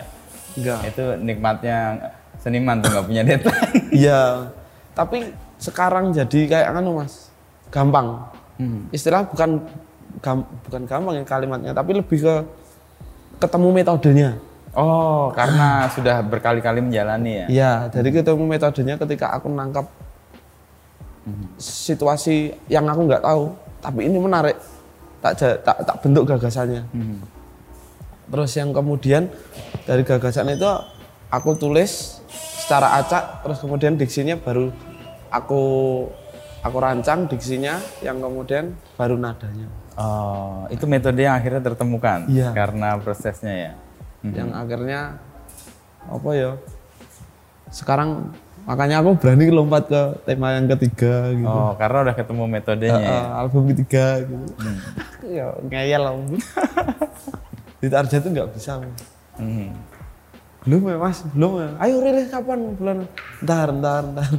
nggak 0.52 0.80
itu 0.88 1.04
nikmatnya 1.22 1.78
seniman 2.36 2.82
tuh 2.82 2.90
nggak 2.90 3.06
punya 3.06 3.22
deadline. 3.24 3.72
iya 3.94 4.50
tapi 4.92 5.32
sekarang 5.56 6.12
jadi 6.12 6.40
kayak 6.50 6.68
anu 6.74 7.00
mas 7.00 7.31
gampang. 7.72 8.28
Istilah 8.94 9.26
bukan 9.26 9.64
gam- 10.22 10.46
bukan 10.68 10.82
gampang 10.86 11.14
ya 11.18 11.24
kalimatnya 11.26 11.72
tapi 11.74 11.98
lebih 11.98 12.20
ke 12.22 12.36
ketemu 13.42 13.68
metodenya. 13.74 14.30
Oh, 14.78 15.34
karena 15.34 15.84
sudah 15.96 16.22
berkali-kali 16.22 16.80
menjalani 16.84 17.32
ya. 17.32 17.46
Iya, 17.50 17.72
jadi 17.90 18.22
ketemu 18.22 18.44
metodenya 18.46 18.96
ketika 19.02 19.34
aku 19.34 19.50
nangkap 19.50 19.90
situasi 21.62 22.54
yang 22.66 22.86
aku 22.90 23.06
nggak 23.06 23.22
tahu, 23.22 23.54
tapi 23.78 24.10
ini 24.10 24.18
menarik, 24.18 24.58
tak 25.22 25.38
tak, 25.38 25.78
tak 25.86 25.96
bentuk 26.02 26.26
gagasannya. 26.26 26.82
Terus 28.32 28.52
yang 28.58 28.72
kemudian 28.74 29.30
dari 29.86 30.02
gagasan 30.02 30.50
itu 30.56 30.66
aku 31.30 31.54
tulis 31.60 32.22
secara 32.32 32.98
acak, 32.98 33.44
terus 33.46 33.60
kemudian 33.62 34.00
diksinya 34.00 34.40
baru 34.40 34.72
aku 35.30 35.64
aku 36.62 36.78
rancang 36.78 37.26
diksinya, 37.26 37.76
yang 38.00 38.18
kemudian 38.18 38.74
baru 38.94 39.16
nadanya. 39.16 39.68
Oh, 39.94 40.66
itu 40.68 40.86
metode 40.86 41.20
yang 41.20 41.36
akhirnya 41.36 41.60
tertemukan 41.62 42.24
Iya. 42.26 42.54
karena 42.54 42.96
prosesnya 42.98 43.54
ya. 43.54 43.74
yang 44.24 44.54
akhirnya 44.54 45.18
apa 46.04 46.30
ya 46.32 46.54
sekarang 47.68 48.30
makanya 48.64 49.02
aku 49.02 49.18
berani 49.18 49.50
lompat 49.50 49.90
ke 49.90 50.02
tema 50.24 50.54
yang 50.54 50.70
ketiga 50.70 51.34
gitu 51.34 51.50
Oh, 51.50 51.74
karena 51.74 52.06
udah 52.06 52.14
ketemu 52.14 52.44
metodenya. 52.46 53.02
ya. 53.02 53.10
Eh, 53.12 53.26
album 53.36 53.64
ketiga 53.70 54.06
gitu 54.22 54.46
ya 55.42 55.46
ngeyel 55.64 56.02
lah 56.02 56.14
di 57.78 57.88
target 57.90 58.22
itu 58.22 58.30
nggak 58.30 58.50
bisa. 58.54 58.78
Hmm. 59.36 59.74
belum 60.62 60.82
ya 60.86 60.98
mas 61.02 61.26
belum 61.28 61.52
ya 61.58 61.70
ayo 61.82 61.96
rilis 62.00 62.30
kapan 62.30 62.60
bulan 62.78 62.98
ntar 63.42 63.74
ntar 63.74 64.04
ntar 64.08 64.30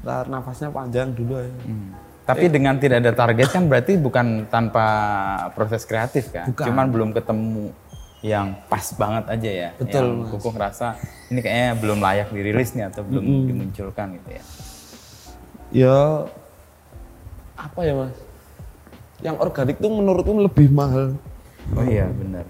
ntar 0.00 0.24
nafasnya 0.28 0.68
panjang 0.72 1.12
dulu 1.12 1.40
ya 1.40 1.50
Hmm. 1.66 1.90
Tapi 2.20 2.46
dengan 2.46 2.78
tidak 2.78 3.02
ada 3.02 3.10
target 3.10 3.48
kan 3.50 3.66
berarti 3.66 3.98
bukan 3.98 4.46
tanpa 4.46 4.86
proses 5.50 5.82
kreatif 5.82 6.30
kan? 6.30 6.46
Bukan. 6.46 6.62
Cuman 6.62 6.86
belum 6.86 7.10
ketemu 7.10 7.74
yang 8.22 8.54
pas 8.70 8.86
banget 8.94 9.24
aja 9.26 9.50
ya. 9.50 9.70
Betul, 9.74 9.90
Yang 9.98 10.06
Mas. 10.14 10.30
Kukuh 10.38 10.52
ngerasa 10.54 10.86
ini 11.34 11.40
kayaknya 11.42 11.70
belum 11.82 11.98
layak 11.98 12.28
dirilis 12.30 12.70
nih 12.78 12.86
atau 12.86 13.02
belum 13.02 13.50
dimunculkan 13.50 14.06
gitu 14.14 14.28
ya. 14.30 14.42
ya 15.70 15.98
apa 17.58 17.80
ya 17.82 17.94
mas 17.98 18.14
yang 19.22 19.36
organik 19.42 19.78
tuh 19.78 19.90
menurutku 19.90 20.32
lebih 20.38 20.70
mahal 20.70 21.18
Oh 21.76 21.84
iya 21.86 22.06
benar. 22.10 22.44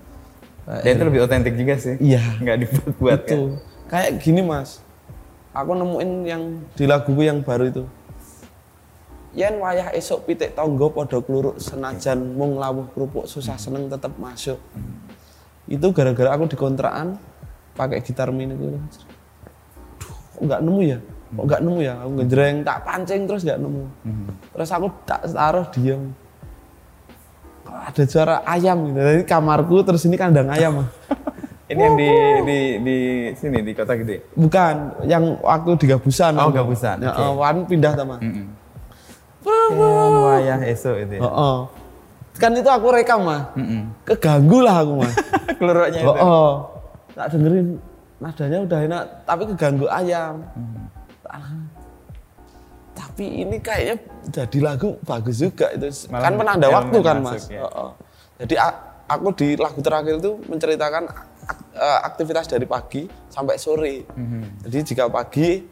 Dan 0.81 0.91
itu 0.97 1.05
lebih 1.05 1.21
otentik 1.27 1.55
juga 1.59 1.75
sih. 1.77 1.95
Iya. 1.99 2.23
Nggak 2.41 2.57
dibuat-buat 2.65 3.21
kan. 3.27 3.37
Itu. 3.37 3.41
Kayak 3.91 4.11
gini 4.23 4.41
mas, 4.47 4.79
aku 5.51 5.71
nemuin 5.75 6.11
yang 6.27 6.43
di 6.75 6.85
laguku 6.87 7.23
yang 7.27 7.43
baru 7.43 7.65
itu. 7.67 7.85
Yen 9.31 9.63
wayah 9.63 9.95
esok 9.95 10.27
pitik 10.27 10.59
tonggo 10.59 10.91
podo 10.91 11.23
kluruk 11.23 11.63
senajan 11.63 12.35
mung 12.35 12.59
lawuh 12.59 12.91
kerupuk 12.91 13.31
susah 13.31 13.55
seneng 13.55 13.87
tetep 13.87 14.11
masuk. 14.19 14.59
Itu 15.71 15.95
gara-gara 15.95 16.35
aku 16.35 16.51
di 16.51 16.57
kontrakan 16.59 17.15
pakai 17.79 18.03
gitar 18.03 18.35
mini 18.35 18.59
itu. 18.59 18.75
Duh, 20.03 20.15
kok 20.35 20.43
nggak 20.43 20.61
nemu 20.67 20.81
ya? 20.83 20.99
Kok 21.31 21.45
nggak 21.47 21.63
nemu 21.63 21.79
ya? 21.79 21.95
Aku 22.03 22.11
ngejreng 22.19 22.57
tak 22.67 22.79
pancing 22.83 23.23
terus 23.31 23.43
nggak 23.47 23.61
nemu. 23.63 23.85
Terus 24.51 24.71
aku 24.75 24.87
tak 25.07 25.23
taruh 25.31 25.67
diam. 25.71 26.11
Ada 27.71 28.03
suara 28.03 28.43
ayam 28.43 28.91
gitu. 28.91 28.99
Dari 28.99 29.23
kamarku 29.23 29.87
terus 29.87 30.03
ini 30.11 30.19
kandang 30.19 30.51
ayam. 30.51 30.91
Ini 31.71 31.79
yang 31.79 31.95
di 31.95 32.11
di 32.43 32.59
di 32.83 32.97
sini 33.39 33.63
di 33.63 33.71
kota 33.71 33.95
gede. 33.95 34.27
Bukan, 34.35 35.07
yang 35.07 35.39
waktu 35.39 35.71
di 35.79 35.87
Gabusan. 35.87 36.35
Oh, 36.35 36.51
Gabusan, 36.51 36.99
Ya, 36.99 37.15
eh, 37.15 37.31
Wan 37.31 37.63
pindah 37.63 37.95
sama. 37.95 38.19
Mm-mm. 38.19 38.47
Kan 39.47 40.13
wayah 40.19 40.59
esok 40.67 40.97
itu 40.99 41.15
ya. 41.17 41.21
Heeh. 41.23 41.57
Kan 42.43 42.51
itu 42.59 42.67
aku 42.67 42.91
rekam, 42.91 43.23
mah. 43.23 43.55
Mm-mm. 43.55 43.87
Keganggu 44.03 44.59
lah 44.67 44.83
aku, 44.83 44.93
mah. 44.99 45.13
Keluruknya 45.63 46.01
itu. 46.03 46.11
Oh, 46.19 46.53
tak 47.15 47.39
dengerin 47.39 47.79
nadanya 48.19 48.59
udah 48.67 48.79
enak, 48.91 49.03
tapi 49.23 49.43
keganggu 49.55 49.87
ayam. 49.87 50.43
Ah. 51.31 51.55
Tapi 52.99 53.47
ini 53.47 53.63
kayaknya 53.63 53.97
jadi 54.27 54.59
lagu 54.59 54.99
bagus 55.07 55.39
juga 55.39 55.71
itu. 55.71 55.87
Malah 56.11 56.25
kan 56.27 56.33
penanda 56.35 56.67
waktu 56.67 56.99
kan, 56.99 57.17
masuk, 57.23 57.31
Mas. 57.31 57.45
ya. 57.47 57.63
Heeh. 57.63 57.91
Jadi 58.43 58.55
a- 58.59 58.81
aku 59.11 59.35
di 59.35 59.59
lagu 59.59 59.83
terakhir 59.83 60.23
itu 60.23 60.39
menceritakan 60.47 61.11
ak- 61.11 61.27
eh, 61.75 62.01
aktivitas 62.07 62.47
dari 62.47 62.63
pagi 62.65 63.03
sampai 63.27 63.59
sore. 63.59 64.07
Jadi 64.63 64.79
jika 64.87 65.11
pagi 65.11 65.67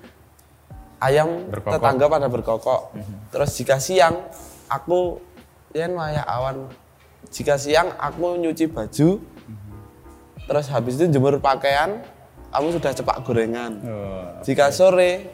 ayam 0.98 1.46
Berkokok. 1.46 1.72
tetangga 1.78 2.06
pada 2.08 2.26
berkokok. 2.26 2.82
Terus 3.30 3.50
jika 3.54 3.78
siang 3.78 4.18
aku 4.66 5.22
yen 5.70 5.94
wayah 5.94 6.26
awan. 6.26 6.66
Jika 7.30 7.54
siang 7.54 7.94
aku 7.94 8.34
nyuci 8.36 8.66
baju. 8.66 9.22
Terus 10.48 10.66
habis 10.72 10.96
itu 10.96 11.04
jemur 11.08 11.36
pakaian, 11.38 12.00
kamu 12.48 12.68
sudah 12.74 12.90
cepak 12.90 13.20
gorengan. 13.20 13.72
Oh. 13.84 14.24
Jika 14.42 14.72
sore 14.72 15.28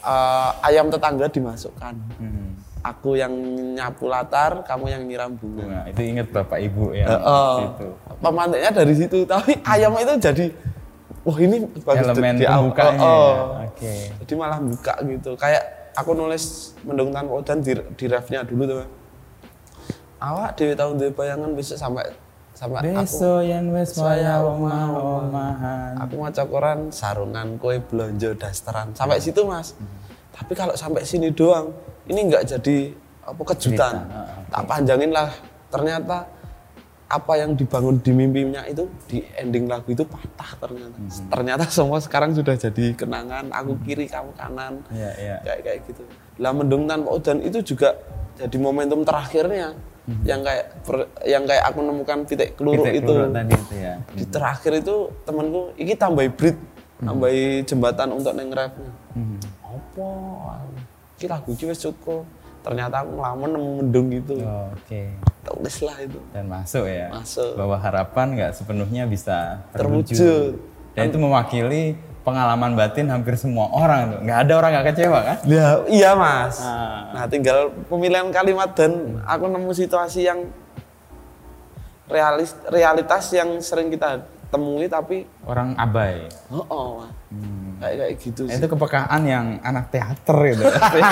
eh, 0.00 0.50
ayam 0.62 0.86
tetangga 0.88 1.26
dimasukkan. 1.26 1.94
Hmm. 2.20 2.47
Aku 2.88 3.14
yang 3.14 3.32
nyapu 3.74 4.08
latar, 4.08 4.64
kamu 4.64 4.84
yang 4.88 5.02
nyiram 5.04 5.32
bunga. 5.32 5.64
Nah, 5.64 5.84
itu 5.86 6.00
inget 6.00 6.28
bapak 6.28 6.56
ibu 6.58 6.96
yang 6.96 7.04
Heeh. 7.04 7.56
itu. 7.68 7.88
Pemantiknya 8.18 8.70
dari 8.72 8.94
situ, 8.94 9.18
tapi 9.24 9.60
ayam 9.62 9.92
itu 9.94 10.14
jadi 10.16 10.46
wah 11.20 11.36
ini 11.36 11.56
bagus 11.84 12.06
Elemen 12.08 12.34
di 12.34 12.46
pembukanya 12.46 12.96
Oh, 12.96 13.04
oh. 13.04 13.28
ya. 13.60 13.68
Oke. 13.68 13.94
Jadi 14.18 14.32
malah 14.34 14.58
buka 14.58 14.94
gitu. 15.04 15.30
Kayak 15.36 15.62
aku 15.92 16.10
nulis 16.12 16.44
mendung 16.80 17.12
tanpa 17.12 17.32
udan 17.34 17.58
di, 17.60 17.72
di 17.76 18.04
refnya 18.06 18.40
dulu 18.40 18.64
tuh. 18.64 18.88
Awak 20.18 20.50
dewi 20.56 20.72
tahun 20.72 20.94
dewi 20.96 21.12
bayangan 21.12 21.50
besok 21.52 21.76
sampai 21.76 22.04
sampai 22.50 22.90
aku 22.90 23.06
Besok 23.06 23.40
yang 23.44 23.70
wes 23.70 23.94
Saya 23.94 24.42
omah-omahan. 24.42 25.94
aku 25.94 26.14
maca 26.18 26.42
koran 26.42 26.90
sarungan 26.90 27.54
kue 27.54 27.78
belanja 27.78 28.34
dasteran 28.34 28.90
sampai 28.92 29.22
situ 29.22 29.46
mas 29.46 29.78
tapi 30.34 30.54
kalau 30.54 30.74
sampai 30.74 31.02
sini 31.02 31.30
doang 31.30 31.70
ini 32.08 32.20
nggak 32.28 32.44
jadi 32.56 32.76
apa 33.22 33.42
kejutan. 33.54 33.94
Cerita, 34.04 34.48
tak 34.48 34.62
panjangin 34.64 35.12
lah. 35.12 35.28
Ternyata 35.68 36.24
apa 37.08 37.40
yang 37.40 37.56
dibangun 37.56 38.04
di 38.04 38.12
mimpinya 38.12 38.68
itu 38.68 38.84
di 39.08 39.24
ending 39.36 39.64
lagu 39.64 39.88
itu 39.92 40.04
patah 40.04 40.50
ternyata. 40.60 40.96
Ternyata 41.32 41.64
semua 41.68 42.00
sekarang 42.04 42.36
sudah 42.36 42.52
jadi 42.52 42.92
kenangan 42.92 43.48
aku 43.48 43.80
kiri 43.84 44.04
kamu 44.08 44.32
kanan. 44.36 44.84
Iya, 44.92 45.10
iya. 45.16 45.36
kayak 45.40 45.60
kayak 45.64 45.78
gitu. 45.88 46.02
Lah 46.40 46.52
mendung 46.52 46.84
tanpa 46.84 47.08
udan 47.16 47.40
itu 47.40 47.64
juga 47.64 47.96
jadi 48.36 48.56
momentum 48.60 49.04
terakhirnya. 49.04 49.72
Yang 50.24 50.40
kayak 50.40 50.66
per- 50.88 51.10
yang 51.28 51.44
kayak 51.44 51.64
aku 51.68 51.78
nemukan 51.84 52.18
titik 52.24 52.56
keluruk 52.56 52.80
Titik 52.88 53.04
itu. 53.04 53.12
tadi 53.28 53.52
itu 53.52 53.74
ya. 53.76 53.94
di 54.16 54.24
terakhir 54.24 54.72
itu 54.80 54.94
temanku 55.28 55.76
iki 55.76 55.92
tambahi 55.92 56.32
brit 56.32 56.56
tambahi 56.96 57.60
jembatan 57.68 58.16
untuk 58.16 58.32
neng 58.32 58.48
refnya. 58.48 58.88
Hmm. 59.12 59.36
apa 59.68 60.08
iki 61.18 61.26
lagu 61.26 61.50
wis 61.50 61.76
cukup 61.76 62.22
ternyata 62.58 63.02
aku 63.02 63.10
ngelamun 63.12 63.48
nemu 63.50 63.70
mendung 63.76 64.06
gitu 64.08 64.38
Oh, 64.38 64.70
Oke. 64.70 65.10
tulis 65.42 65.76
lah 65.80 65.96
itu 65.98 66.18
Dan 66.30 66.46
masuk 66.46 66.84
ya. 66.84 67.10
Masuk. 67.10 67.52
Bahwa 67.54 67.74
harapan 67.76 68.26
nggak 68.32 68.52
sepenuhnya 68.52 69.02
bisa 69.04 69.58
Terwujud. 69.72 70.14
terwujud. 70.14 70.52
Dan 70.92 71.02
itu 71.08 71.16
mewakili 71.16 71.82
pengalaman 72.20 72.74
batin 72.74 73.08
hampir 73.08 73.34
semua 73.34 73.66
orang 73.68 74.12
tuh. 74.12 74.20
Nggak 74.20 74.38
ada 74.38 74.52
orang 74.54 74.70
nggak 74.72 74.86
kecewa 74.88 75.18
kan? 75.24 75.36
ya 75.44 75.66
iya 75.88 76.10
mas 76.12 76.60
Ah. 76.60 77.10
nah 77.10 77.24
tinggal 77.24 77.58
pemilihan 77.86 78.28
kalimat 78.28 78.70
dan 78.72 78.92
aku 79.24 79.44
nemu 79.44 79.72
situasi 79.72 80.22
yang 80.22 80.46
realis 82.06 82.52
realitas 82.68 83.28
yang 83.30 83.58
sering 83.58 83.88
kita 83.88 84.22
temui 84.48 84.86
tapi 84.86 85.24
Orang 85.42 85.72
abai. 85.74 86.24
oh, 86.48 86.64
oh 86.66 86.88
Mas. 86.98 87.12
Kayak 87.78 87.96
kayak 87.96 88.14
gitu 88.18 88.40
Nah, 88.44 88.54
sih 88.54 88.60
itu 88.60 88.68
kepekaan 88.68 89.20
yang 89.24 89.46
anak 89.62 89.84
teater 89.88 90.36
gitu. 90.50 90.62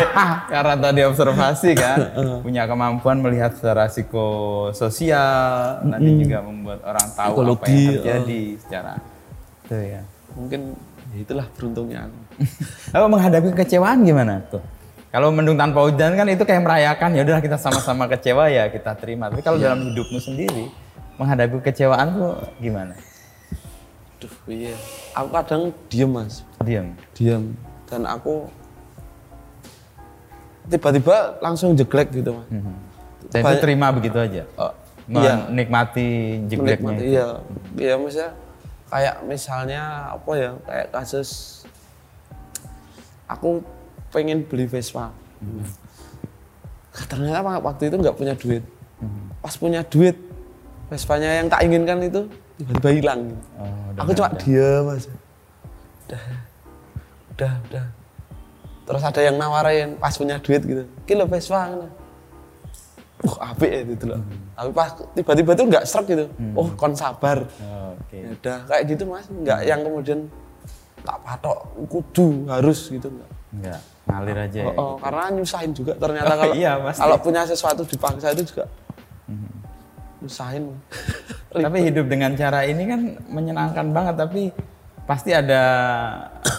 Karena 0.55 0.75
tadi 0.77 1.01
observasi 1.03 1.71
kan, 1.75 1.99
punya 2.45 2.63
kemampuan 2.67 3.23
melihat 3.23 3.55
secara 3.55 3.87
psikososial, 3.87 5.87
nanti 5.87 6.11
juga 6.23 6.39
membuat 6.43 6.81
orang 6.85 7.07
tahu 7.15 7.23
apa 7.23 7.33
Psikologi, 7.33 7.75
yang 7.75 7.95
terjadi 8.03 8.43
secara 8.61 8.93
itu 9.67 9.75
ya. 9.83 10.03
mungkin 10.39 10.61
ya 11.11 11.19
itulah 11.27 11.47
beruntungnya 11.59 12.07
aku 12.11 12.19
Lalu 12.95 13.07
menghadapi 13.19 13.49
kekecewaan 13.57 13.99
gimana 14.07 14.39
tuh? 14.47 14.63
Kalau 15.11 15.33
mendung 15.33 15.57
tanpa 15.57 15.81
hujan 15.81 16.13
kan 16.13 16.29
itu 16.29 16.45
kayak 16.45 16.61
merayakan 16.61 17.17
ya 17.17 17.25
udah 17.25 17.41
kita 17.41 17.57
sama-sama 17.57 18.05
kecewa 18.05 18.53
ya 18.53 18.69
kita 18.69 18.93
terima. 19.01 19.33
Tapi 19.33 19.41
kalau 19.41 19.57
dalam 19.57 19.81
hidupmu 19.81 20.21
sendiri 20.21 20.69
menghadapi 21.17 21.57
kecewaan 21.65 22.13
tuh 22.13 22.37
gimana? 22.61 22.93
Duh, 24.17 24.33
iya. 24.49 24.73
Aku 25.13 25.29
kadang 25.31 25.63
diem 25.87 26.09
mas, 26.09 26.41
Diam. 26.59 26.97
diem. 27.13 27.53
Dan 27.85 28.03
aku 28.03 28.49
tiba-tiba 30.67 31.39
langsung 31.39 31.73
jeglek 31.73 32.11
gitu 32.11 32.33
mas. 32.35 32.49
Dan 33.29 33.41
itu 33.45 33.57
terima 33.61 33.93
begitu 33.93 34.17
aja. 34.17 34.43
Iya. 35.07 35.47
Menikmati 35.47 36.09
jegleknya. 36.49 36.97
Menikmati, 36.97 37.05
iya. 37.07 37.27
Iya 37.77 37.95
maksudnya 37.95 38.31
kayak 38.87 39.17
misalnya 39.23 39.83
apa 40.11 40.31
ya, 40.33 40.51
kayak 40.63 40.87
kasus 40.91 41.31
aku 43.27 43.61
pengen 44.09 44.43
beli 44.43 44.65
Vespa. 44.65 45.13
Ternyata 47.07 47.45
wa- 47.45 47.63
waktu 47.63 47.93
itu 47.93 47.97
nggak 48.01 48.17
punya 48.17 48.35
duit. 48.35 48.65
Pas 49.39 49.55
punya 49.55 49.85
duit, 49.85 50.17
Vespanya 50.87 51.43
yang 51.43 51.51
tak 51.51 51.67
inginkan 51.67 51.99
itu 52.01 52.31
tiba-tiba 52.57 52.91
hilang. 52.93 53.21
Oh, 53.57 53.65
udah 53.93 54.01
aku 54.01 54.11
nggak 54.11 54.19
cuma 54.19 54.29
ada. 54.29 54.39
diam 54.41 54.85
aja. 54.89 55.13
Udah, 56.07 56.23
udah, 57.35 57.53
udah. 57.69 57.85
Terus 58.87 59.03
ada 59.03 59.21
yang 59.21 59.37
nawarin 59.37 59.89
pas 59.99 60.15
punya 60.15 60.39
duit 60.39 60.63
gitu. 60.63 60.83
Kilo 61.05 61.27
Vespa. 61.27 61.69
Kan. 61.69 61.91
Uh, 63.25 63.37
apik 63.43 63.71
ya 63.73 63.83
gitu 63.83 64.05
loh. 64.13 64.21
Tapi 64.55 64.71
pas 64.71 64.89
tiba-tiba 65.17 65.53
tuh 65.53 65.65
nggak 65.67 65.85
serak 65.85 66.07
gitu. 66.07 66.25
Oh, 66.55 66.69
kon 66.77 66.95
sabar. 66.95 67.43
Oh, 67.59 67.97
Oke. 67.99 68.23
Ya 68.23 68.29
udah 68.31 68.59
kayak 68.69 68.83
gitu 68.87 69.03
mas. 69.05 69.27
Nggak 69.27 69.61
yang 69.67 69.81
kemudian 69.83 70.21
tak 71.03 71.19
patok 71.25 71.59
kudu 71.89 72.47
harus 72.47 72.87
gitu 72.87 73.09
nggak. 73.09 73.31
Enggak, 73.57 73.81
ngalir 74.05 74.37
aja 74.37 74.59
ya. 74.59 74.67
Oh, 74.69 74.75
oh, 74.77 74.95
karena 75.01 75.23
nyusahin 75.33 75.73
juga 75.73 75.93
ternyata 75.97 76.29
Oh, 76.29 76.39
kalau 76.45 76.55
iya, 76.55 76.73
pasti. 76.77 77.01
kalau 77.01 77.17
punya 77.19 77.43
sesuatu 77.49 77.83
dipaksa 77.89 78.27
itu 78.37 78.43
juga 78.53 78.65
nyusahin. 79.27 79.56
Mas. 80.25 80.41
Tapi 81.65 81.79
hidup 81.89 82.07
dengan 82.09 82.37
cara 82.37 82.65
ini 82.69 82.85
kan 82.85 83.01
menyenangkan 83.33 83.87
banget 83.93 84.15
tapi 84.21 84.53
pasti 85.07 85.31
ada 85.33 85.63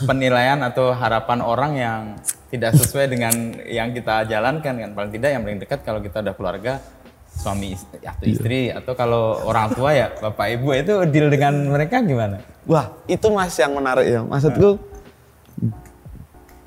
penilaian 0.07 0.57
atau 0.63 0.95
harapan 0.95 1.39
orang 1.43 1.71
yang 1.75 2.01
tidak 2.47 2.79
sesuai 2.79 3.11
dengan 3.11 3.33
yang 3.67 3.91
kita 3.91 4.23
jalankan 4.25 4.73
kan 4.79 4.89
paling 4.95 5.11
tidak 5.11 5.29
yang 5.35 5.43
paling 5.43 5.59
dekat 5.59 5.83
kalau 5.83 5.99
kita 5.99 6.23
udah 6.23 6.33
keluarga 6.33 6.79
suami 7.27 7.75
ist- 7.75 7.91
atau 8.01 8.25
istri 8.25 8.71
atau 8.71 8.95
kalau 8.95 9.43
orang 9.45 9.75
tua 9.75 9.91
ya 9.93 10.07
bapak 10.15 10.57
ibu 10.57 10.73
itu 10.73 10.95
deal 11.11 11.27
dengan 11.27 11.53
mereka 11.69 11.99
gimana? 11.99 12.39
Wah 12.65 12.95
itu 13.05 13.27
mas 13.29 13.53
yang 13.59 13.75
menarik 13.75 14.07
ya. 14.07 14.23
Maksudku 14.23 14.79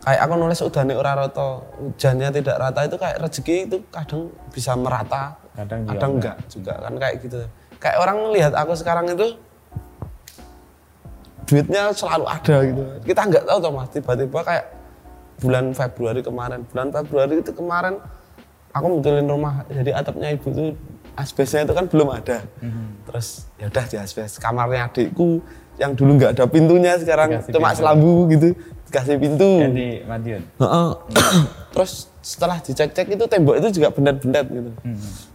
kayak 0.04 0.20
aku 0.20 0.34
nulis 0.36 0.60
udane 0.60 0.92
ora 0.96 1.16
rata, 1.16 1.64
hujannya 1.80 2.28
tidak 2.28 2.56
rata 2.60 2.80
itu 2.84 2.96
kayak 2.96 3.16
rezeki 3.20 3.56
itu 3.68 3.76
kadang 3.92 4.32
bisa 4.52 4.72
merata, 4.76 5.39
Kadang 5.56 5.80
juga 5.84 5.92
kadang 5.94 6.12
enggak 6.16 6.36
juga 6.46 6.72
kan 6.78 6.92
kayak 6.96 7.14
gitu. 7.22 7.38
Kayak 7.80 7.96
orang 8.02 8.18
lihat 8.36 8.52
aku 8.54 8.72
sekarang 8.76 9.06
itu 9.10 9.26
duitnya 11.48 11.90
selalu 11.90 12.24
ada 12.30 12.56
gitu. 12.62 12.82
Kita 13.02 13.20
nggak 13.26 13.44
tahu 13.48 13.58
toh 13.58 13.72
mas, 13.74 13.88
tiba-tiba 13.90 14.40
kayak 14.46 14.64
bulan 15.40 15.64
Februari 15.74 16.20
kemarin, 16.22 16.60
bulan 16.68 16.88
Februari 16.94 17.34
itu 17.40 17.52
kemarin 17.56 17.94
aku 18.70 18.86
betulin 19.00 19.26
rumah, 19.26 19.66
jadi 19.66 19.90
atapnya 19.98 20.30
ibu 20.36 20.46
tuh 20.52 20.70
asbesnya 21.18 21.66
itu 21.66 21.74
kan 21.74 21.90
belum 21.90 22.08
ada. 22.14 22.44
Terus 23.10 23.50
ya 23.58 23.66
udah 23.66 23.84
di 23.90 23.96
asbes 23.98 24.38
kamarnya 24.38 24.86
adikku 24.86 25.42
yang 25.80 25.96
dulu 25.96 26.20
nggak 26.20 26.36
ada 26.38 26.44
pintunya 26.46 26.94
sekarang 27.00 27.40
Dikasih 27.40 27.52
cuma 27.56 27.68
pintu. 27.72 27.78
selambu 27.80 28.14
gitu 28.30 28.48
dikasih 28.86 29.16
pintu. 29.16 29.50
Madiun. 30.06 30.42
Terus 31.70 32.10
setelah 32.20 32.58
dicek-cek 32.58 33.06
itu 33.14 33.24
tembok 33.30 33.54
itu 33.62 33.80
juga 33.80 33.88
bendat-bendat 33.94 34.46
gitu. 34.50 34.70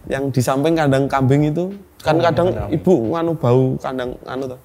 Yang 0.06 0.24
di 0.36 0.40
samping 0.44 0.74
kandang 0.76 1.08
kambing 1.08 1.48
itu 1.48 1.72
kan 2.04 2.20
kadang 2.20 2.52
ibu 2.70 3.16
nganu 3.16 3.32
bau 3.34 3.74
kandang 3.80 4.14
anu 4.28 4.44
tuh. 4.54 4.60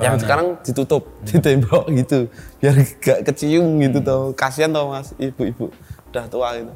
Yang 0.00 0.24
sekarang 0.24 0.56
ditutup 0.64 1.04
di 1.28 1.36
tembok 1.44 1.92
gitu 1.92 2.32
biar 2.58 2.74
gak 3.04 3.18
kecium 3.28 3.84
gitu 3.84 4.00
tuh. 4.00 4.22
Kasihan 4.32 4.72
tuh 4.72 4.88
Mas 4.88 5.12
ibu-ibu 5.20 5.68
udah 6.08 6.24
tua 6.32 6.48
gitu. 6.56 6.72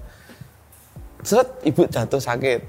Seret 1.25 1.49
ibu 1.64 1.88
jatuh 1.88 2.21
sakit. 2.21 2.61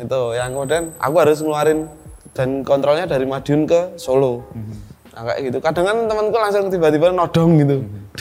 Itu 0.00 0.20
yang 0.34 0.56
kemudian 0.56 0.90
aku 0.96 1.14
harus 1.20 1.44
ngeluarin 1.44 1.86
dan 2.34 2.66
kontrolnya 2.66 3.06
dari 3.06 3.28
Madiun 3.28 3.68
ke 3.68 3.94
Solo. 4.00 4.42
Nah, 5.14 5.22
kayak 5.30 5.40
gitu. 5.46 5.58
Kadang 5.62 5.84
kan 5.86 5.96
temanku 6.10 6.34
langsung 6.34 6.66
tiba-tiba 6.66 7.14
nodong 7.14 7.62
gitu. 7.62 7.76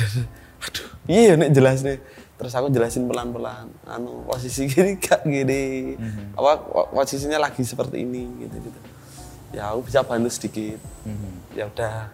Aduh, 0.69 0.87
iya 1.09 1.33
nek 1.33 1.49
jelas 1.49 1.81
nih. 1.81 1.97
Terus 2.43 2.59
aku 2.59 2.67
jelasin 2.67 3.07
pelan-pelan. 3.07 3.71
Anu 3.87 4.27
posisi 4.27 4.67
gini 4.71 4.99
gak 4.99 5.23
gini. 5.23 5.95
Apa 6.35 6.59
po- 6.59 6.91
posisinya 6.91 7.39
lagi 7.39 7.63
seperti 7.63 8.03
ini 8.03 8.27
gitu 8.43 8.59
gitu. 8.59 8.79
Ya 9.55 9.71
aku 9.71 9.87
bisa 9.87 10.03
bantu 10.03 10.27
sedikit. 10.27 10.75
Ya 11.55 11.71
udah. 11.71 12.11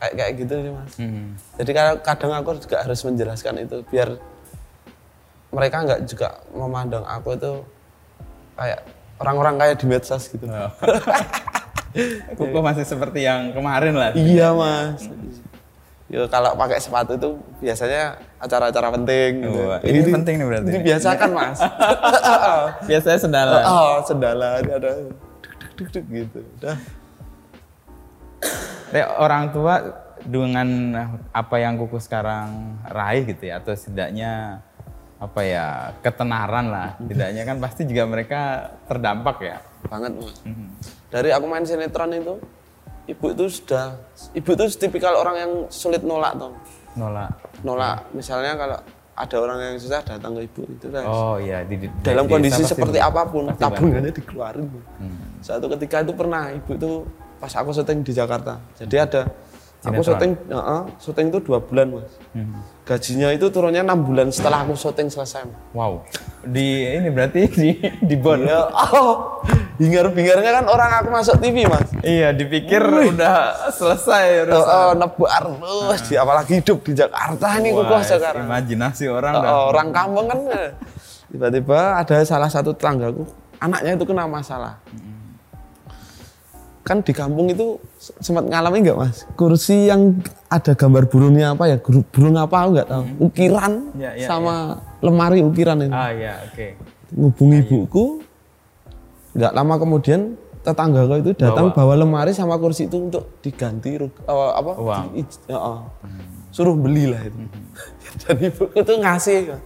Kayak 0.00 0.14
kayak 0.16 0.32
gitu 0.40 0.54
sih 0.56 0.72
mas. 0.72 0.92
Hmm. 0.96 1.36
Jadi 1.60 1.70
kadang, 1.76 1.98
kadang 2.00 2.32
aku 2.32 2.56
juga 2.56 2.80
harus 2.80 3.04
menjelaskan 3.04 3.54
itu 3.62 3.84
biar 3.86 4.16
mereka 5.52 5.76
nggak 5.84 6.00
juga 6.08 6.40
memandang 6.56 7.04
aku 7.04 7.36
itu 7.36 7.52
kayak 8.56 8.80
orang-orang 9.20 9.54
kayak 9.60 9.76
di 9.76 9.86
medsos 9.86 10.32
gitu. 10.32 10.48
Oh. 10.48 10.72
Kuku 12.40 12.58
masih 12.64 12.88
seperti 12.88 13.28
yang 13.28 13.52
kemarin 13.52 13.92
lah. 13.92 14.16
Iya 14.16 14.56
mas. 14.56 15.04
Ya 16.12 16.28
kalau 16.28 16.52
pakai 16.52 16.76
sepatu 16.76 17.16
itu 17.16 17.40
biasanya 17.64 18.20
acara-acara 18.36 18.92
penting. 19.00 19.48
gitu. 19.48 19.60
Wah, 19.64 19.80
ini 19.80 20.00
penting 20.12 20.34
nih 20.36 20.46
berarti. 20.46 20.70
Dibiasakan 20.76 21.30
mas. 21.32 21.58
Biasanya 22.88 23.18
sendala. 23.18 23.58
oh 23.72 23.96
sendala 24.04 24.60
ini 24.60 24.72
ada 24.76 24.90
duk, 25.72 25.88
duk, 25.88 25.88
duk, 25.88 26.04
gitu. 26.12 26.40
Tapi 28.92 29.00
orang 29.16 29.56
tua 29.56 29.74
dengan 30.20 30.68
apa 31.32 31.56
yang 31.56 31.80
kuku 31.80 31.96
sekarang 31.96 32.76
raih 32.92 33.24
gitu 33.24 33.48
ya 33.48 33.58
atau 33.58 33.72
setidaknya 33.72 34.62
apa 35.16 35.40
ya 35.42 35.66
ketenaran 36.04 36.70
lah 36.70 36.88
setidaknya 37.00 37.42
kan 37.48 37.56
pasti 37.58 37.88
juga 37.88 38.04
mereka 38.06 38.70
terdampak 38.86 39.36
ya 39.42 39.58
Banget 39.90 40.12
mas. 40.14 40.38
Dari 41.10 41.28
aku 41.34 41.44
main 41.50 41.66
sinetron 41.66 42.14
itu, 42.14 42.38
ibu 43.04 43.26
itu 43.28 43.44
sudah, 43.52 43.98
ibu 44.32 44.48
itu 44.48 44.64
tipikal 44.76 45.14
orang 45.14 45.36
yang 45.36 45.52
sulit 45.68 46.00
nolak 46.00 46.36
tuh. 46.36 46.52
nolak 46.92 47.30
Nolak. 47.62 48.10
Misalnya 48.12 48.54
kalau 48.54 48.78
ada 49.12 49.36
orang 49.38 49.58
yang 49.60 49.74
susah 49.76 50.00
datang 50.00 50.32
ke 50.34 50.42
ibu 50.42 50.62
itu 50.68 50.86
dah. 50.88 51.02
oh 51.02 51.36
iya 51.36 51.62
di, 51.62 51.76
di- 51.76 51.92
dalam 52.00 52.24
di 52.24 52.32
kondisi 52.32 52.58
pasti 52.58 52.70
seperti 52.70 52.96
begitu. 52.96 53.08
apa 53.08 53.22
pun 53.24 53.42
Pasti 53.46 53.60
tabungannya 53.60 54.10
dikeluarin 54.10 54.64
Bu. 54.66 54.78
suatu 55.38 55.66
ketika 55.70 56.00
itu 56.00 56.12
pernah 56.12 56.48
ibu 56.48 56.70
itu 56.72 56.90
pas 57.36 57.52
aku 57.52 57.70
syuting 57.70 58.00
di 58.00 58.10
Jakarta 58.10 58.56
jadi 58.74 58.96
ada 59.02 59.22
aku 59.80 59.98
Sinetron. 59.98 60.06
syuting 60.08 60.32
heeh, 60.48 60.82
syuting 60.96 61.26
itu 61.28 61.38
dua 61.40 61.58
bulan 61.60 61.86
mas 61.92 62.08
gajinya 62.82 63.28
itu 63.30 63.46
turunnya 63.46 63.82
enam 63.82 64.00
bulan 64.00 64.26
setelah 64.28 64.62
aku 64.62 64.72
syuting 64.74 65.06
selesai 65.06 65.44
Mas. 65.44 65.60
wow 65.70 66.00
di 66.42 66.66
ini 66.88 67.08
berarti 67.08 67.40
di 67.52 67.70
di 68.00 68.16
bon 68.16 68.40
ya 68.40 68.64
oh 68.90 69.42
hingar 69.82 70.06
bingarnya 70.14 70.62
kan 70.62 70.64
orang 70.70 70.90
aku 71.02 71.08
masuk 71.10 71.36
TV 71.42 71.66
mas. 71.66 71.90
Iya 72.00 72.30
dipikir 72.30 72.78
udah 72.78 73.66
selesai 73.74 74.24
oh, 74.38 74.42
urusan. 74.46 74.70
oh, 74.70 74.90
nebar. 74.94 75.44
Terus 75.90 76.02
di 76.06 76.14
apalagi 76.14 76.52
hidup 76.62 76.78
di 76.86 76.92
Jakarta 76.94 77.58
ini 77.58 77.74
kok 77.74 77.90
sekarang. 78.06 78.46
imajinasi 78.46 79.04
orang 79.10 79.32
Oh, 79.34 79.42
dah. 79.42 79.54
orang 79.74 79.88
kampung 79.90 80.26
kan 80.30 80.38
eh, 80.54 80.70
tiba-tiba 81.28 81.98
ada 81.98 82.14
salah 82.22 82.46
satu 82.46 82.70
tetanggaku 82.70 83.26
anaknya 83.58 83.98
itu 83.98 84.04
kena 84.06 84.26
masalah. 84.26 84.78
Kan 86.82 86.98
di 86.98 87.14
kampung 87.14 87.46
itu 87.46 87.78
sempat 88.18 88.42
ngalami 88.42 88.82
nggak 88.82 88.98
mas? 88.98 89.22
Kursi 89.38 89.86
yang 89.86 90.18
ada 90.50 90.74
gambar 90.74 91.06
burungnya 91.06 91.54
apa 91.54 91.70
ya? 91.70 91.78
Burung 92.10 92.34
apa 92.34 92.56
aku 92.58 92.68
nggak 92.74 92.88
tahu. 92.90 93.04
Ukiran 93.22 93.72
Ya, 93.94 94.10
ya, 94.18 94.26
sama 94.26 94.82
lemari 94.98 95.46
ukiran 95.46 95.78
itu. 95.78 95.94
Ah 95.94 96.10
ya 96.10 96.42
oke. 96.42 96.74
Ngubungi 97.14 97.62
ibuku 97.62 98.04
nggak 99.32 99.52
lama 99.52 99.74
kemudian 99.80 100.20
tetanggaku 100.62 101.14
itu 101.26 101.30
datang 101.34 101.74
bawa. 101.74 101.98
lemari 101.98 102.30
sama 102.30 102.54
kursi 102.54 102.86
itu 102.86 103.10
untuk 103.10 103.42
diganti 103.42 103.98
eh, 103.98 104.50
apa 104.54 104.70
Uang. 104.78 105.04
di- 105.18 105.26
oh. 105.50 105.82
suruh 106.54 106.76
belilah 106.78 107.18
itu 107.26 107.38
dan 108.22 108.36
ibuku 108.38 108.78
tuh 108.84 108.96
ngasih 109.02 109.58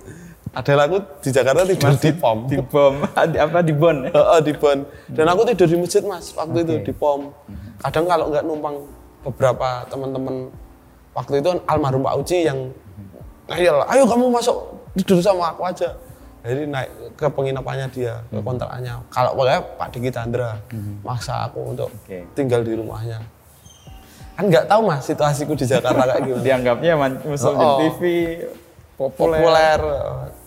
adalah 0.57 0.89
aku 0.89 0.99
di 1.21 1.31
Jakarta 1.37 1.69
tidur 1.69 1.93
di 2.01 2.13
pom 2.17 2.39
di 2.49 2.57
bom 2.57 2.95
di 3.33 3.37
apa 3.37 3.61
di 3.61 3.77
bon 3.77 4.09
ya? 4.09 4.11
Heeh, 4.17 4.41
di 4.41 4.53
Bon. 4.57 4.79
Dan 5.13 5.29
aku 5.29 5.45
tidur 5.53 5.69
di 5.69 5.77
masjid 5.77 6.01
mas 6.01 6.33
waktu 6.33 6.65
itu 6.65 6.75
di 6.81 6.93
pom. 6.97 7.29
Kadang 7.77 8.09
kalau 8.09 8.33
nggak 8.33 8.41
numpang 8.41 8.81
beberapa 9.21 9.85
teman-teman 9.93 10.49
waktu 11.13 11.45
itu 11.45 11.61
almarhum 11.69 12.01
Pak 12.09 12.15
Uci 12.25 12.49
yang 12.49 12.73
ayo 13.53 13.85
ayo 13.85 14.09
kamu 14.09 14.33
masuk 14.33 14.57
tidur 14.97 15.21
sama 15.21 15.53
aku 15.53 15.69
aja. 15.69 15.93
Jadi 16.47 16.63
naik 16.65 16.89
ke 17.13 17.27
penginapannya 17.27 17.87
dia, 17.91 18.23
ke 18.25 18.39
kontrakannya. 18.39 19.03
Kalau 19.11 19.35
boleh 19.35 19.59
Pak 19.75 19.89
Diki 19.91 20.09
Chandra 20.09 20.55
maksa 21.03 21.45
aku 21.45 21.75
untuk 21.75 21.91
Oke. 21.91 22.23
tinggal 22.33 22.63
di 22.63 22.73
rumahnya. 22.73 23.19
Kan 24.33 24.47
nggak 24.47 24.65
tahu 24.65 24.81
mas 24.85 25.03
situasiku 25.03 25.53
di 25.53 25.65
Jakarta 25.65 26.07
kayak 26.07 26.23
gimana. 26.23 26.43
dianggapnya 26.45 26.93
musuh 27.23 27.53
di 27.53 27.65
Oh. 27.65 27.77
TV 27.81 28.01
Populer. 28.95 29.41
populer. 29.41 29.81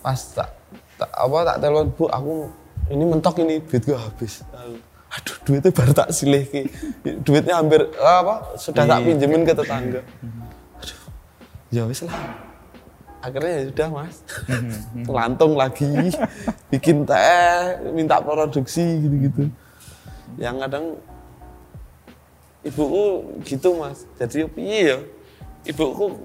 Pas 0.00 0.18
tak, 0.30 0.48
tak 0.96 1.10
apa 1.10 1.38
tak 1.44 1.56
telepon 1.60 1.86
bu 1.90 2.04
aku 2.06 2.34
ini 2.88 3.04
mentok 3.04 3.34
ini 3.38 3.60
duit 3.60 3.82
gue 3.84 3.94
habis. 3.94 4.42
Aduh 5.10 5.36
duitnya 5.42 5.70
baru 5.70 5.92
tak 5.92 6.08
silih 6.10 6.46
ki. 6.46 6.62
Duitnya 7.20 7.58
hampir 7.58 7.82
apa 7.98 8.54
sudah 8.54 8.86
tak 8.86 9.02
pinjemin 9.02 9.42
ke 9.42 9.52
tetangga. 9.52 10.00
Aduh, 10.78 10.98
ya 11.68 11.82
wis 11.84 12.06
lah. 12.06 12.14
Akhirnya 13.20 13.52
ya 13.52 13.62
sudah 13.68 13.88
mas, 13.92 14.16
lantung 15.20 15.52
lagi, 15.52 16.08
bikin 16.72 17.04
teh, 17.04 17.76
minta 17.92 18.16
produksi 18.16 18.80
gitu-gitu. 18.80 19.52
Yang 20.40 20.56
kadang 20.64 20.84
ibuku 22.64 23.04
gitu 23.44 23.76
mas, 23.76 24.08
jadi 24.16 24.48
piye 24.48 24.80
ya, 24.92 24.98
ibuku 25.68 26.16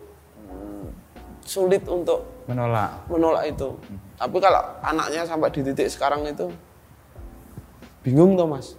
sulit 1.43 1.83
untuk 1.87 2.23
Menolak. 2.47 2.95
menolak 3.11 3.43
itu. 3.51 3.75
Tapi 4.15 4.37
kalau 4.39 4.63
anaknya 4.79 5.27
sampai 5.27 5.51
di 5.51 5.61
titik 5.67 5.91
sekarang 5.91 6.23
itu 6.23 6.47
bingung 8.07 8.39
tuh 8.39 8.47
mas. 8.47 8.71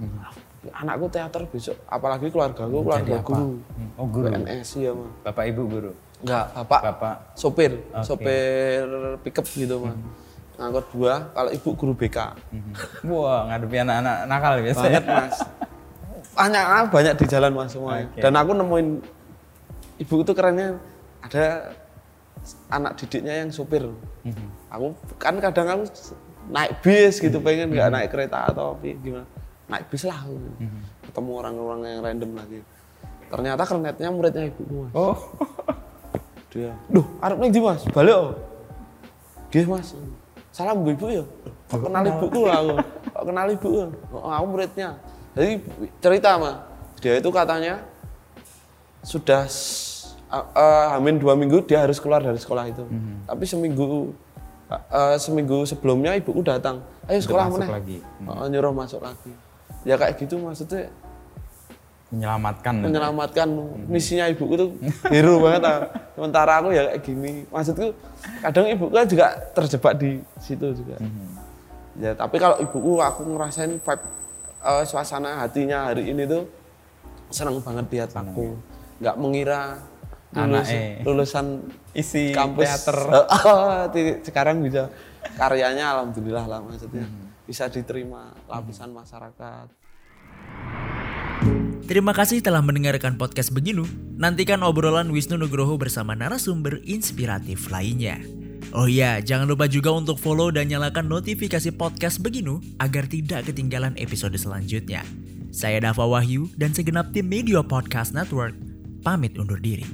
Anakku 0.73 1.07
teater 1.13 1.47
besok, 1.47 1.79
apalagi 1.87 2.27
keluargaku 2.33 2.81
keluarga 2.83 3.23
guru. 3.23 3.61
Oh 4.01 4.07
guru. 4.09 4.33
PNS 4.33 4.69
ya 4.81 4.91
mas. 4.97 5.13
Bapak 5.23 5.45
ibu 5.53 5.63
guru. 5.69 5.93
Enggak, 6.17 6.45
bapak, 6.57 6.81
Bapak. 6.81 7.15
sopir, 7.37 7.73
sopir 8.01 8.89
pickup 9.21 9.45
gitu 9.53 9.85
mas. 9.85 9.97
Ngangkut 10.57 10.87
dua, 10.97 11.29
kalau 11.37 11.51
ibu 11.53 11.69
guru 11.77 11.93
BK. 11.93 12.19
Wah 13.05 13.41
ngadepi 13.53 13.77
anak-anak 13.85 14.17
nakal 14.25 14.53
biasa. 14.65 14.81
Banget 14.81 15.05
mas. 15.05 15.37
Banyak 16.33 16.65
banyak 16.89 17.15
di 17.21 17.27
jalan 17.29 17.53
mas 17.53 17.69
semuanya. 17.77 18.09
Oke. 18.09 18.21
Dan 18.25 18.33
aku 18.33 18.51
nemuin 18.57 18.89
ibu 20.01 20.15
itu 20.25 20.33
kerennya 20.33 20.81
ada 21.21 21.45
anak 22.73 22.97
didiknya 22.97 23.45
yang 23.45 23.53
sopir. 23.53 23.85
Aku 24.73 24.97
kan 25.21 25.37
kadang 25.37 25.69
aku 25.69 25.85
naik 26.49 26.81
bis 26.81 27.21
gitu 27.21 27.43
pengen 27.45 27.77
nggak 27.77 27.93
naik 27.93 28.09
kereta 28.09 28.49
atau 28.49 28.73
apa 28.73 28.89
gimana. 28.97 29.29
Naik 29.69 29.93
bis 29.93 30.09
lah 30.09 30.25
aku. 30.25 30.37
Ketemu 31.13 31.31
orang-orang 31.37 31.81
yang 31.85 32.01
random 32.01 32.31
lagi. 32.33 32.59
Ternyata 33.29 33.63
kernetnya 33.69 34.09
muridnya 34.09 34.49
ibuku 34.49 34.89
mas. 34.89 34.93
Oh. 34.97 35.17
Dia, 36.55 36.73
duh, 36.89 37.07
arep 37.21 37.37
ning 37.43 37.51
ndi 37.51 37.61
Mas? 37.61 37.83
Balik. 37.91 38.15
oh." 38.15 38.35
Nggih 39.51 39.67
Mas. 39.73 39.97
Salam 40.53 40.85
Bu 40.85 40.93
Ibu 40.93 41.07
ya. 41.13 41.25
Kok 41.67 41.81
kenal 41.91 42.05
ibuku 42.07 42.41
aku. 42.47 42.75
Kok 43.13 43.25
kenal 43.27 43.47
ibu 43.51 43.69
ya? 43.75 43.87
Oh, 44.15 44.31
aku 44.31 44.47
muridnya. 44.53 44.89
Jadi 45.37 45.61
cerita 46.01 46.39
Mas. 46.39 46.57
Dia 47.01 47.21
itu 47.21 47.29
katanya 47.29 47.85
sudah 49.05 49.45
uh, 50.33 50.47
uh, 50.57 50.85
hamin 50.97 51.21
dua 51.21 51.37
minggu 51.39 51.63
dia 51.67 51.85
harus 51.85 52.01
keluar 52.01 52.25
dari 52.25 52.39
sekolah 52.39 52.65
itu. 52.71 52.85
Tapi 53.29 53.45
seminggu 53.45 54.17
uh, 54.71 54.75
uh, 54.75 55.17
seminggu 55.21 55.67
sebelumnya 55.69 56.17
ibuku 56.17 56.41
datang. 56.41 56.81
Ayo 57.07 57.21
sekolah 57.21 57.53
mana? 57.53 57.81
lagi. 57.81 58.01
Uh, 58.25 58.47
nyuruh 58.49 58.73
masuk 58.73 59.03
lagi. 59.03 59.33
Ya 59.87 59.95
kayak 59.95 60.19
gitu 60.19 60.41
maksudnya 60.41 60.91
Menyelamatkan. 62.17 62.75
menyelamatkan. 62.81 63.49
Misinya 63.87 64.25
ibuku 64.27 64.57
tuh 64.57 64.69
hero 65.13 65.37
banget 65.45 65.63
ah. 65.69 65.79
sementara 66.17 66.65
aku 66.65 66.73
ya 66.73 66.89
kayak 66.89 67.05
gini. 67.05 67.45
Maksudku 67.53 67.93
kadang 68.41 68.67
ibuku 68.73 68.93
kan 68.97 69.05
juga 69.05 69.27
terjebak 69.53 69.93
di 70.01 70.11
situ 70.41 70.73
juga. 70.73 70.97
Ya 72.01 72.17
tapi 72.17 72.41
kalau 72.41 72.57
ibuku 72.57 73.05
aku 73.05 73.29
ngerasain 73.29 73.77
vibe 73.77 74.05
eh, 74.65 74.85
suasana 74.89 75.45
hatinya 75.45 75.93
hari 75.93 76.09
ini 76.09 76.25
tuh 76.25 76.49
seneng 77.29 77.61
banget 77.61 77.85
lihat 77.93 78.11
aku. 78.17 78.57
nggak 78.97 79.17
mengira 79.21 79.77
lulus, 80.33 80.69
lulusan 81.05 81.47
Isi 81.93 82.33
kampus. 82.33 82.65
teater. 82.65 82.99
Di- 83.95 84.25
sekarang 84.25 84.65
bisa. 84.65 84.89
Karyanya 85.37 85.93
alhamdulillah 85.93 86.49
lah 86.49 86.61
maksudnya. 86.65 87.05
Bisa 87.45 87.69
diterima 87.69 88.33
lapisan 88.49 88.91
masyarakat 88.91 89.86
Terima 91.87 92.11
kasih 92.11 92.43
telah 92.43 92.59
mendengarkan 92.67 93.15
podcast 93.15 93.55
Beginu. 93.55 93.87
Nantikan 94.19 94.67
obrolan 94.67 95.07
Wisnu 95.15 95.39
Nugroho 95.39 95.79
bersama 95.79 96.19
narasumber 96.19 96.83
inspiratif 96.83 97.71
lainnya. 97.71 98.19
Oh 98.75 98.91
iya, 98.91 99.23
jangan 99.23 99.47
lupa 99.47 99.71
juga 99.71 99.95
untuk 99.95 100.19
follow 100.19 100.51
dan 100.51 100.67
nyalakan 100.67 101.07
notifikasi 101.07 101.71
podcast 101.79 102.19
Beginu 102.19 102.59
agar 102.83 103.07
tidak 103.07 103.47
ketinggalan 103.47 103.95
episode 104.03 104.35
selanjutnya. 104.35 105.07
Saya 105.55 105.79
Dava 105.79 106.11
Wahyu 106.11 106.51
dan 106.59 106.75
segenap 106.75 107.15
tim 107.15 107.31
Media 107.31 107.63
Podcast 107.63 108.11
Network 108.11 108.59
pamit 109.07 109.39
undur 109.39 109.63
diri. 109.63 109.87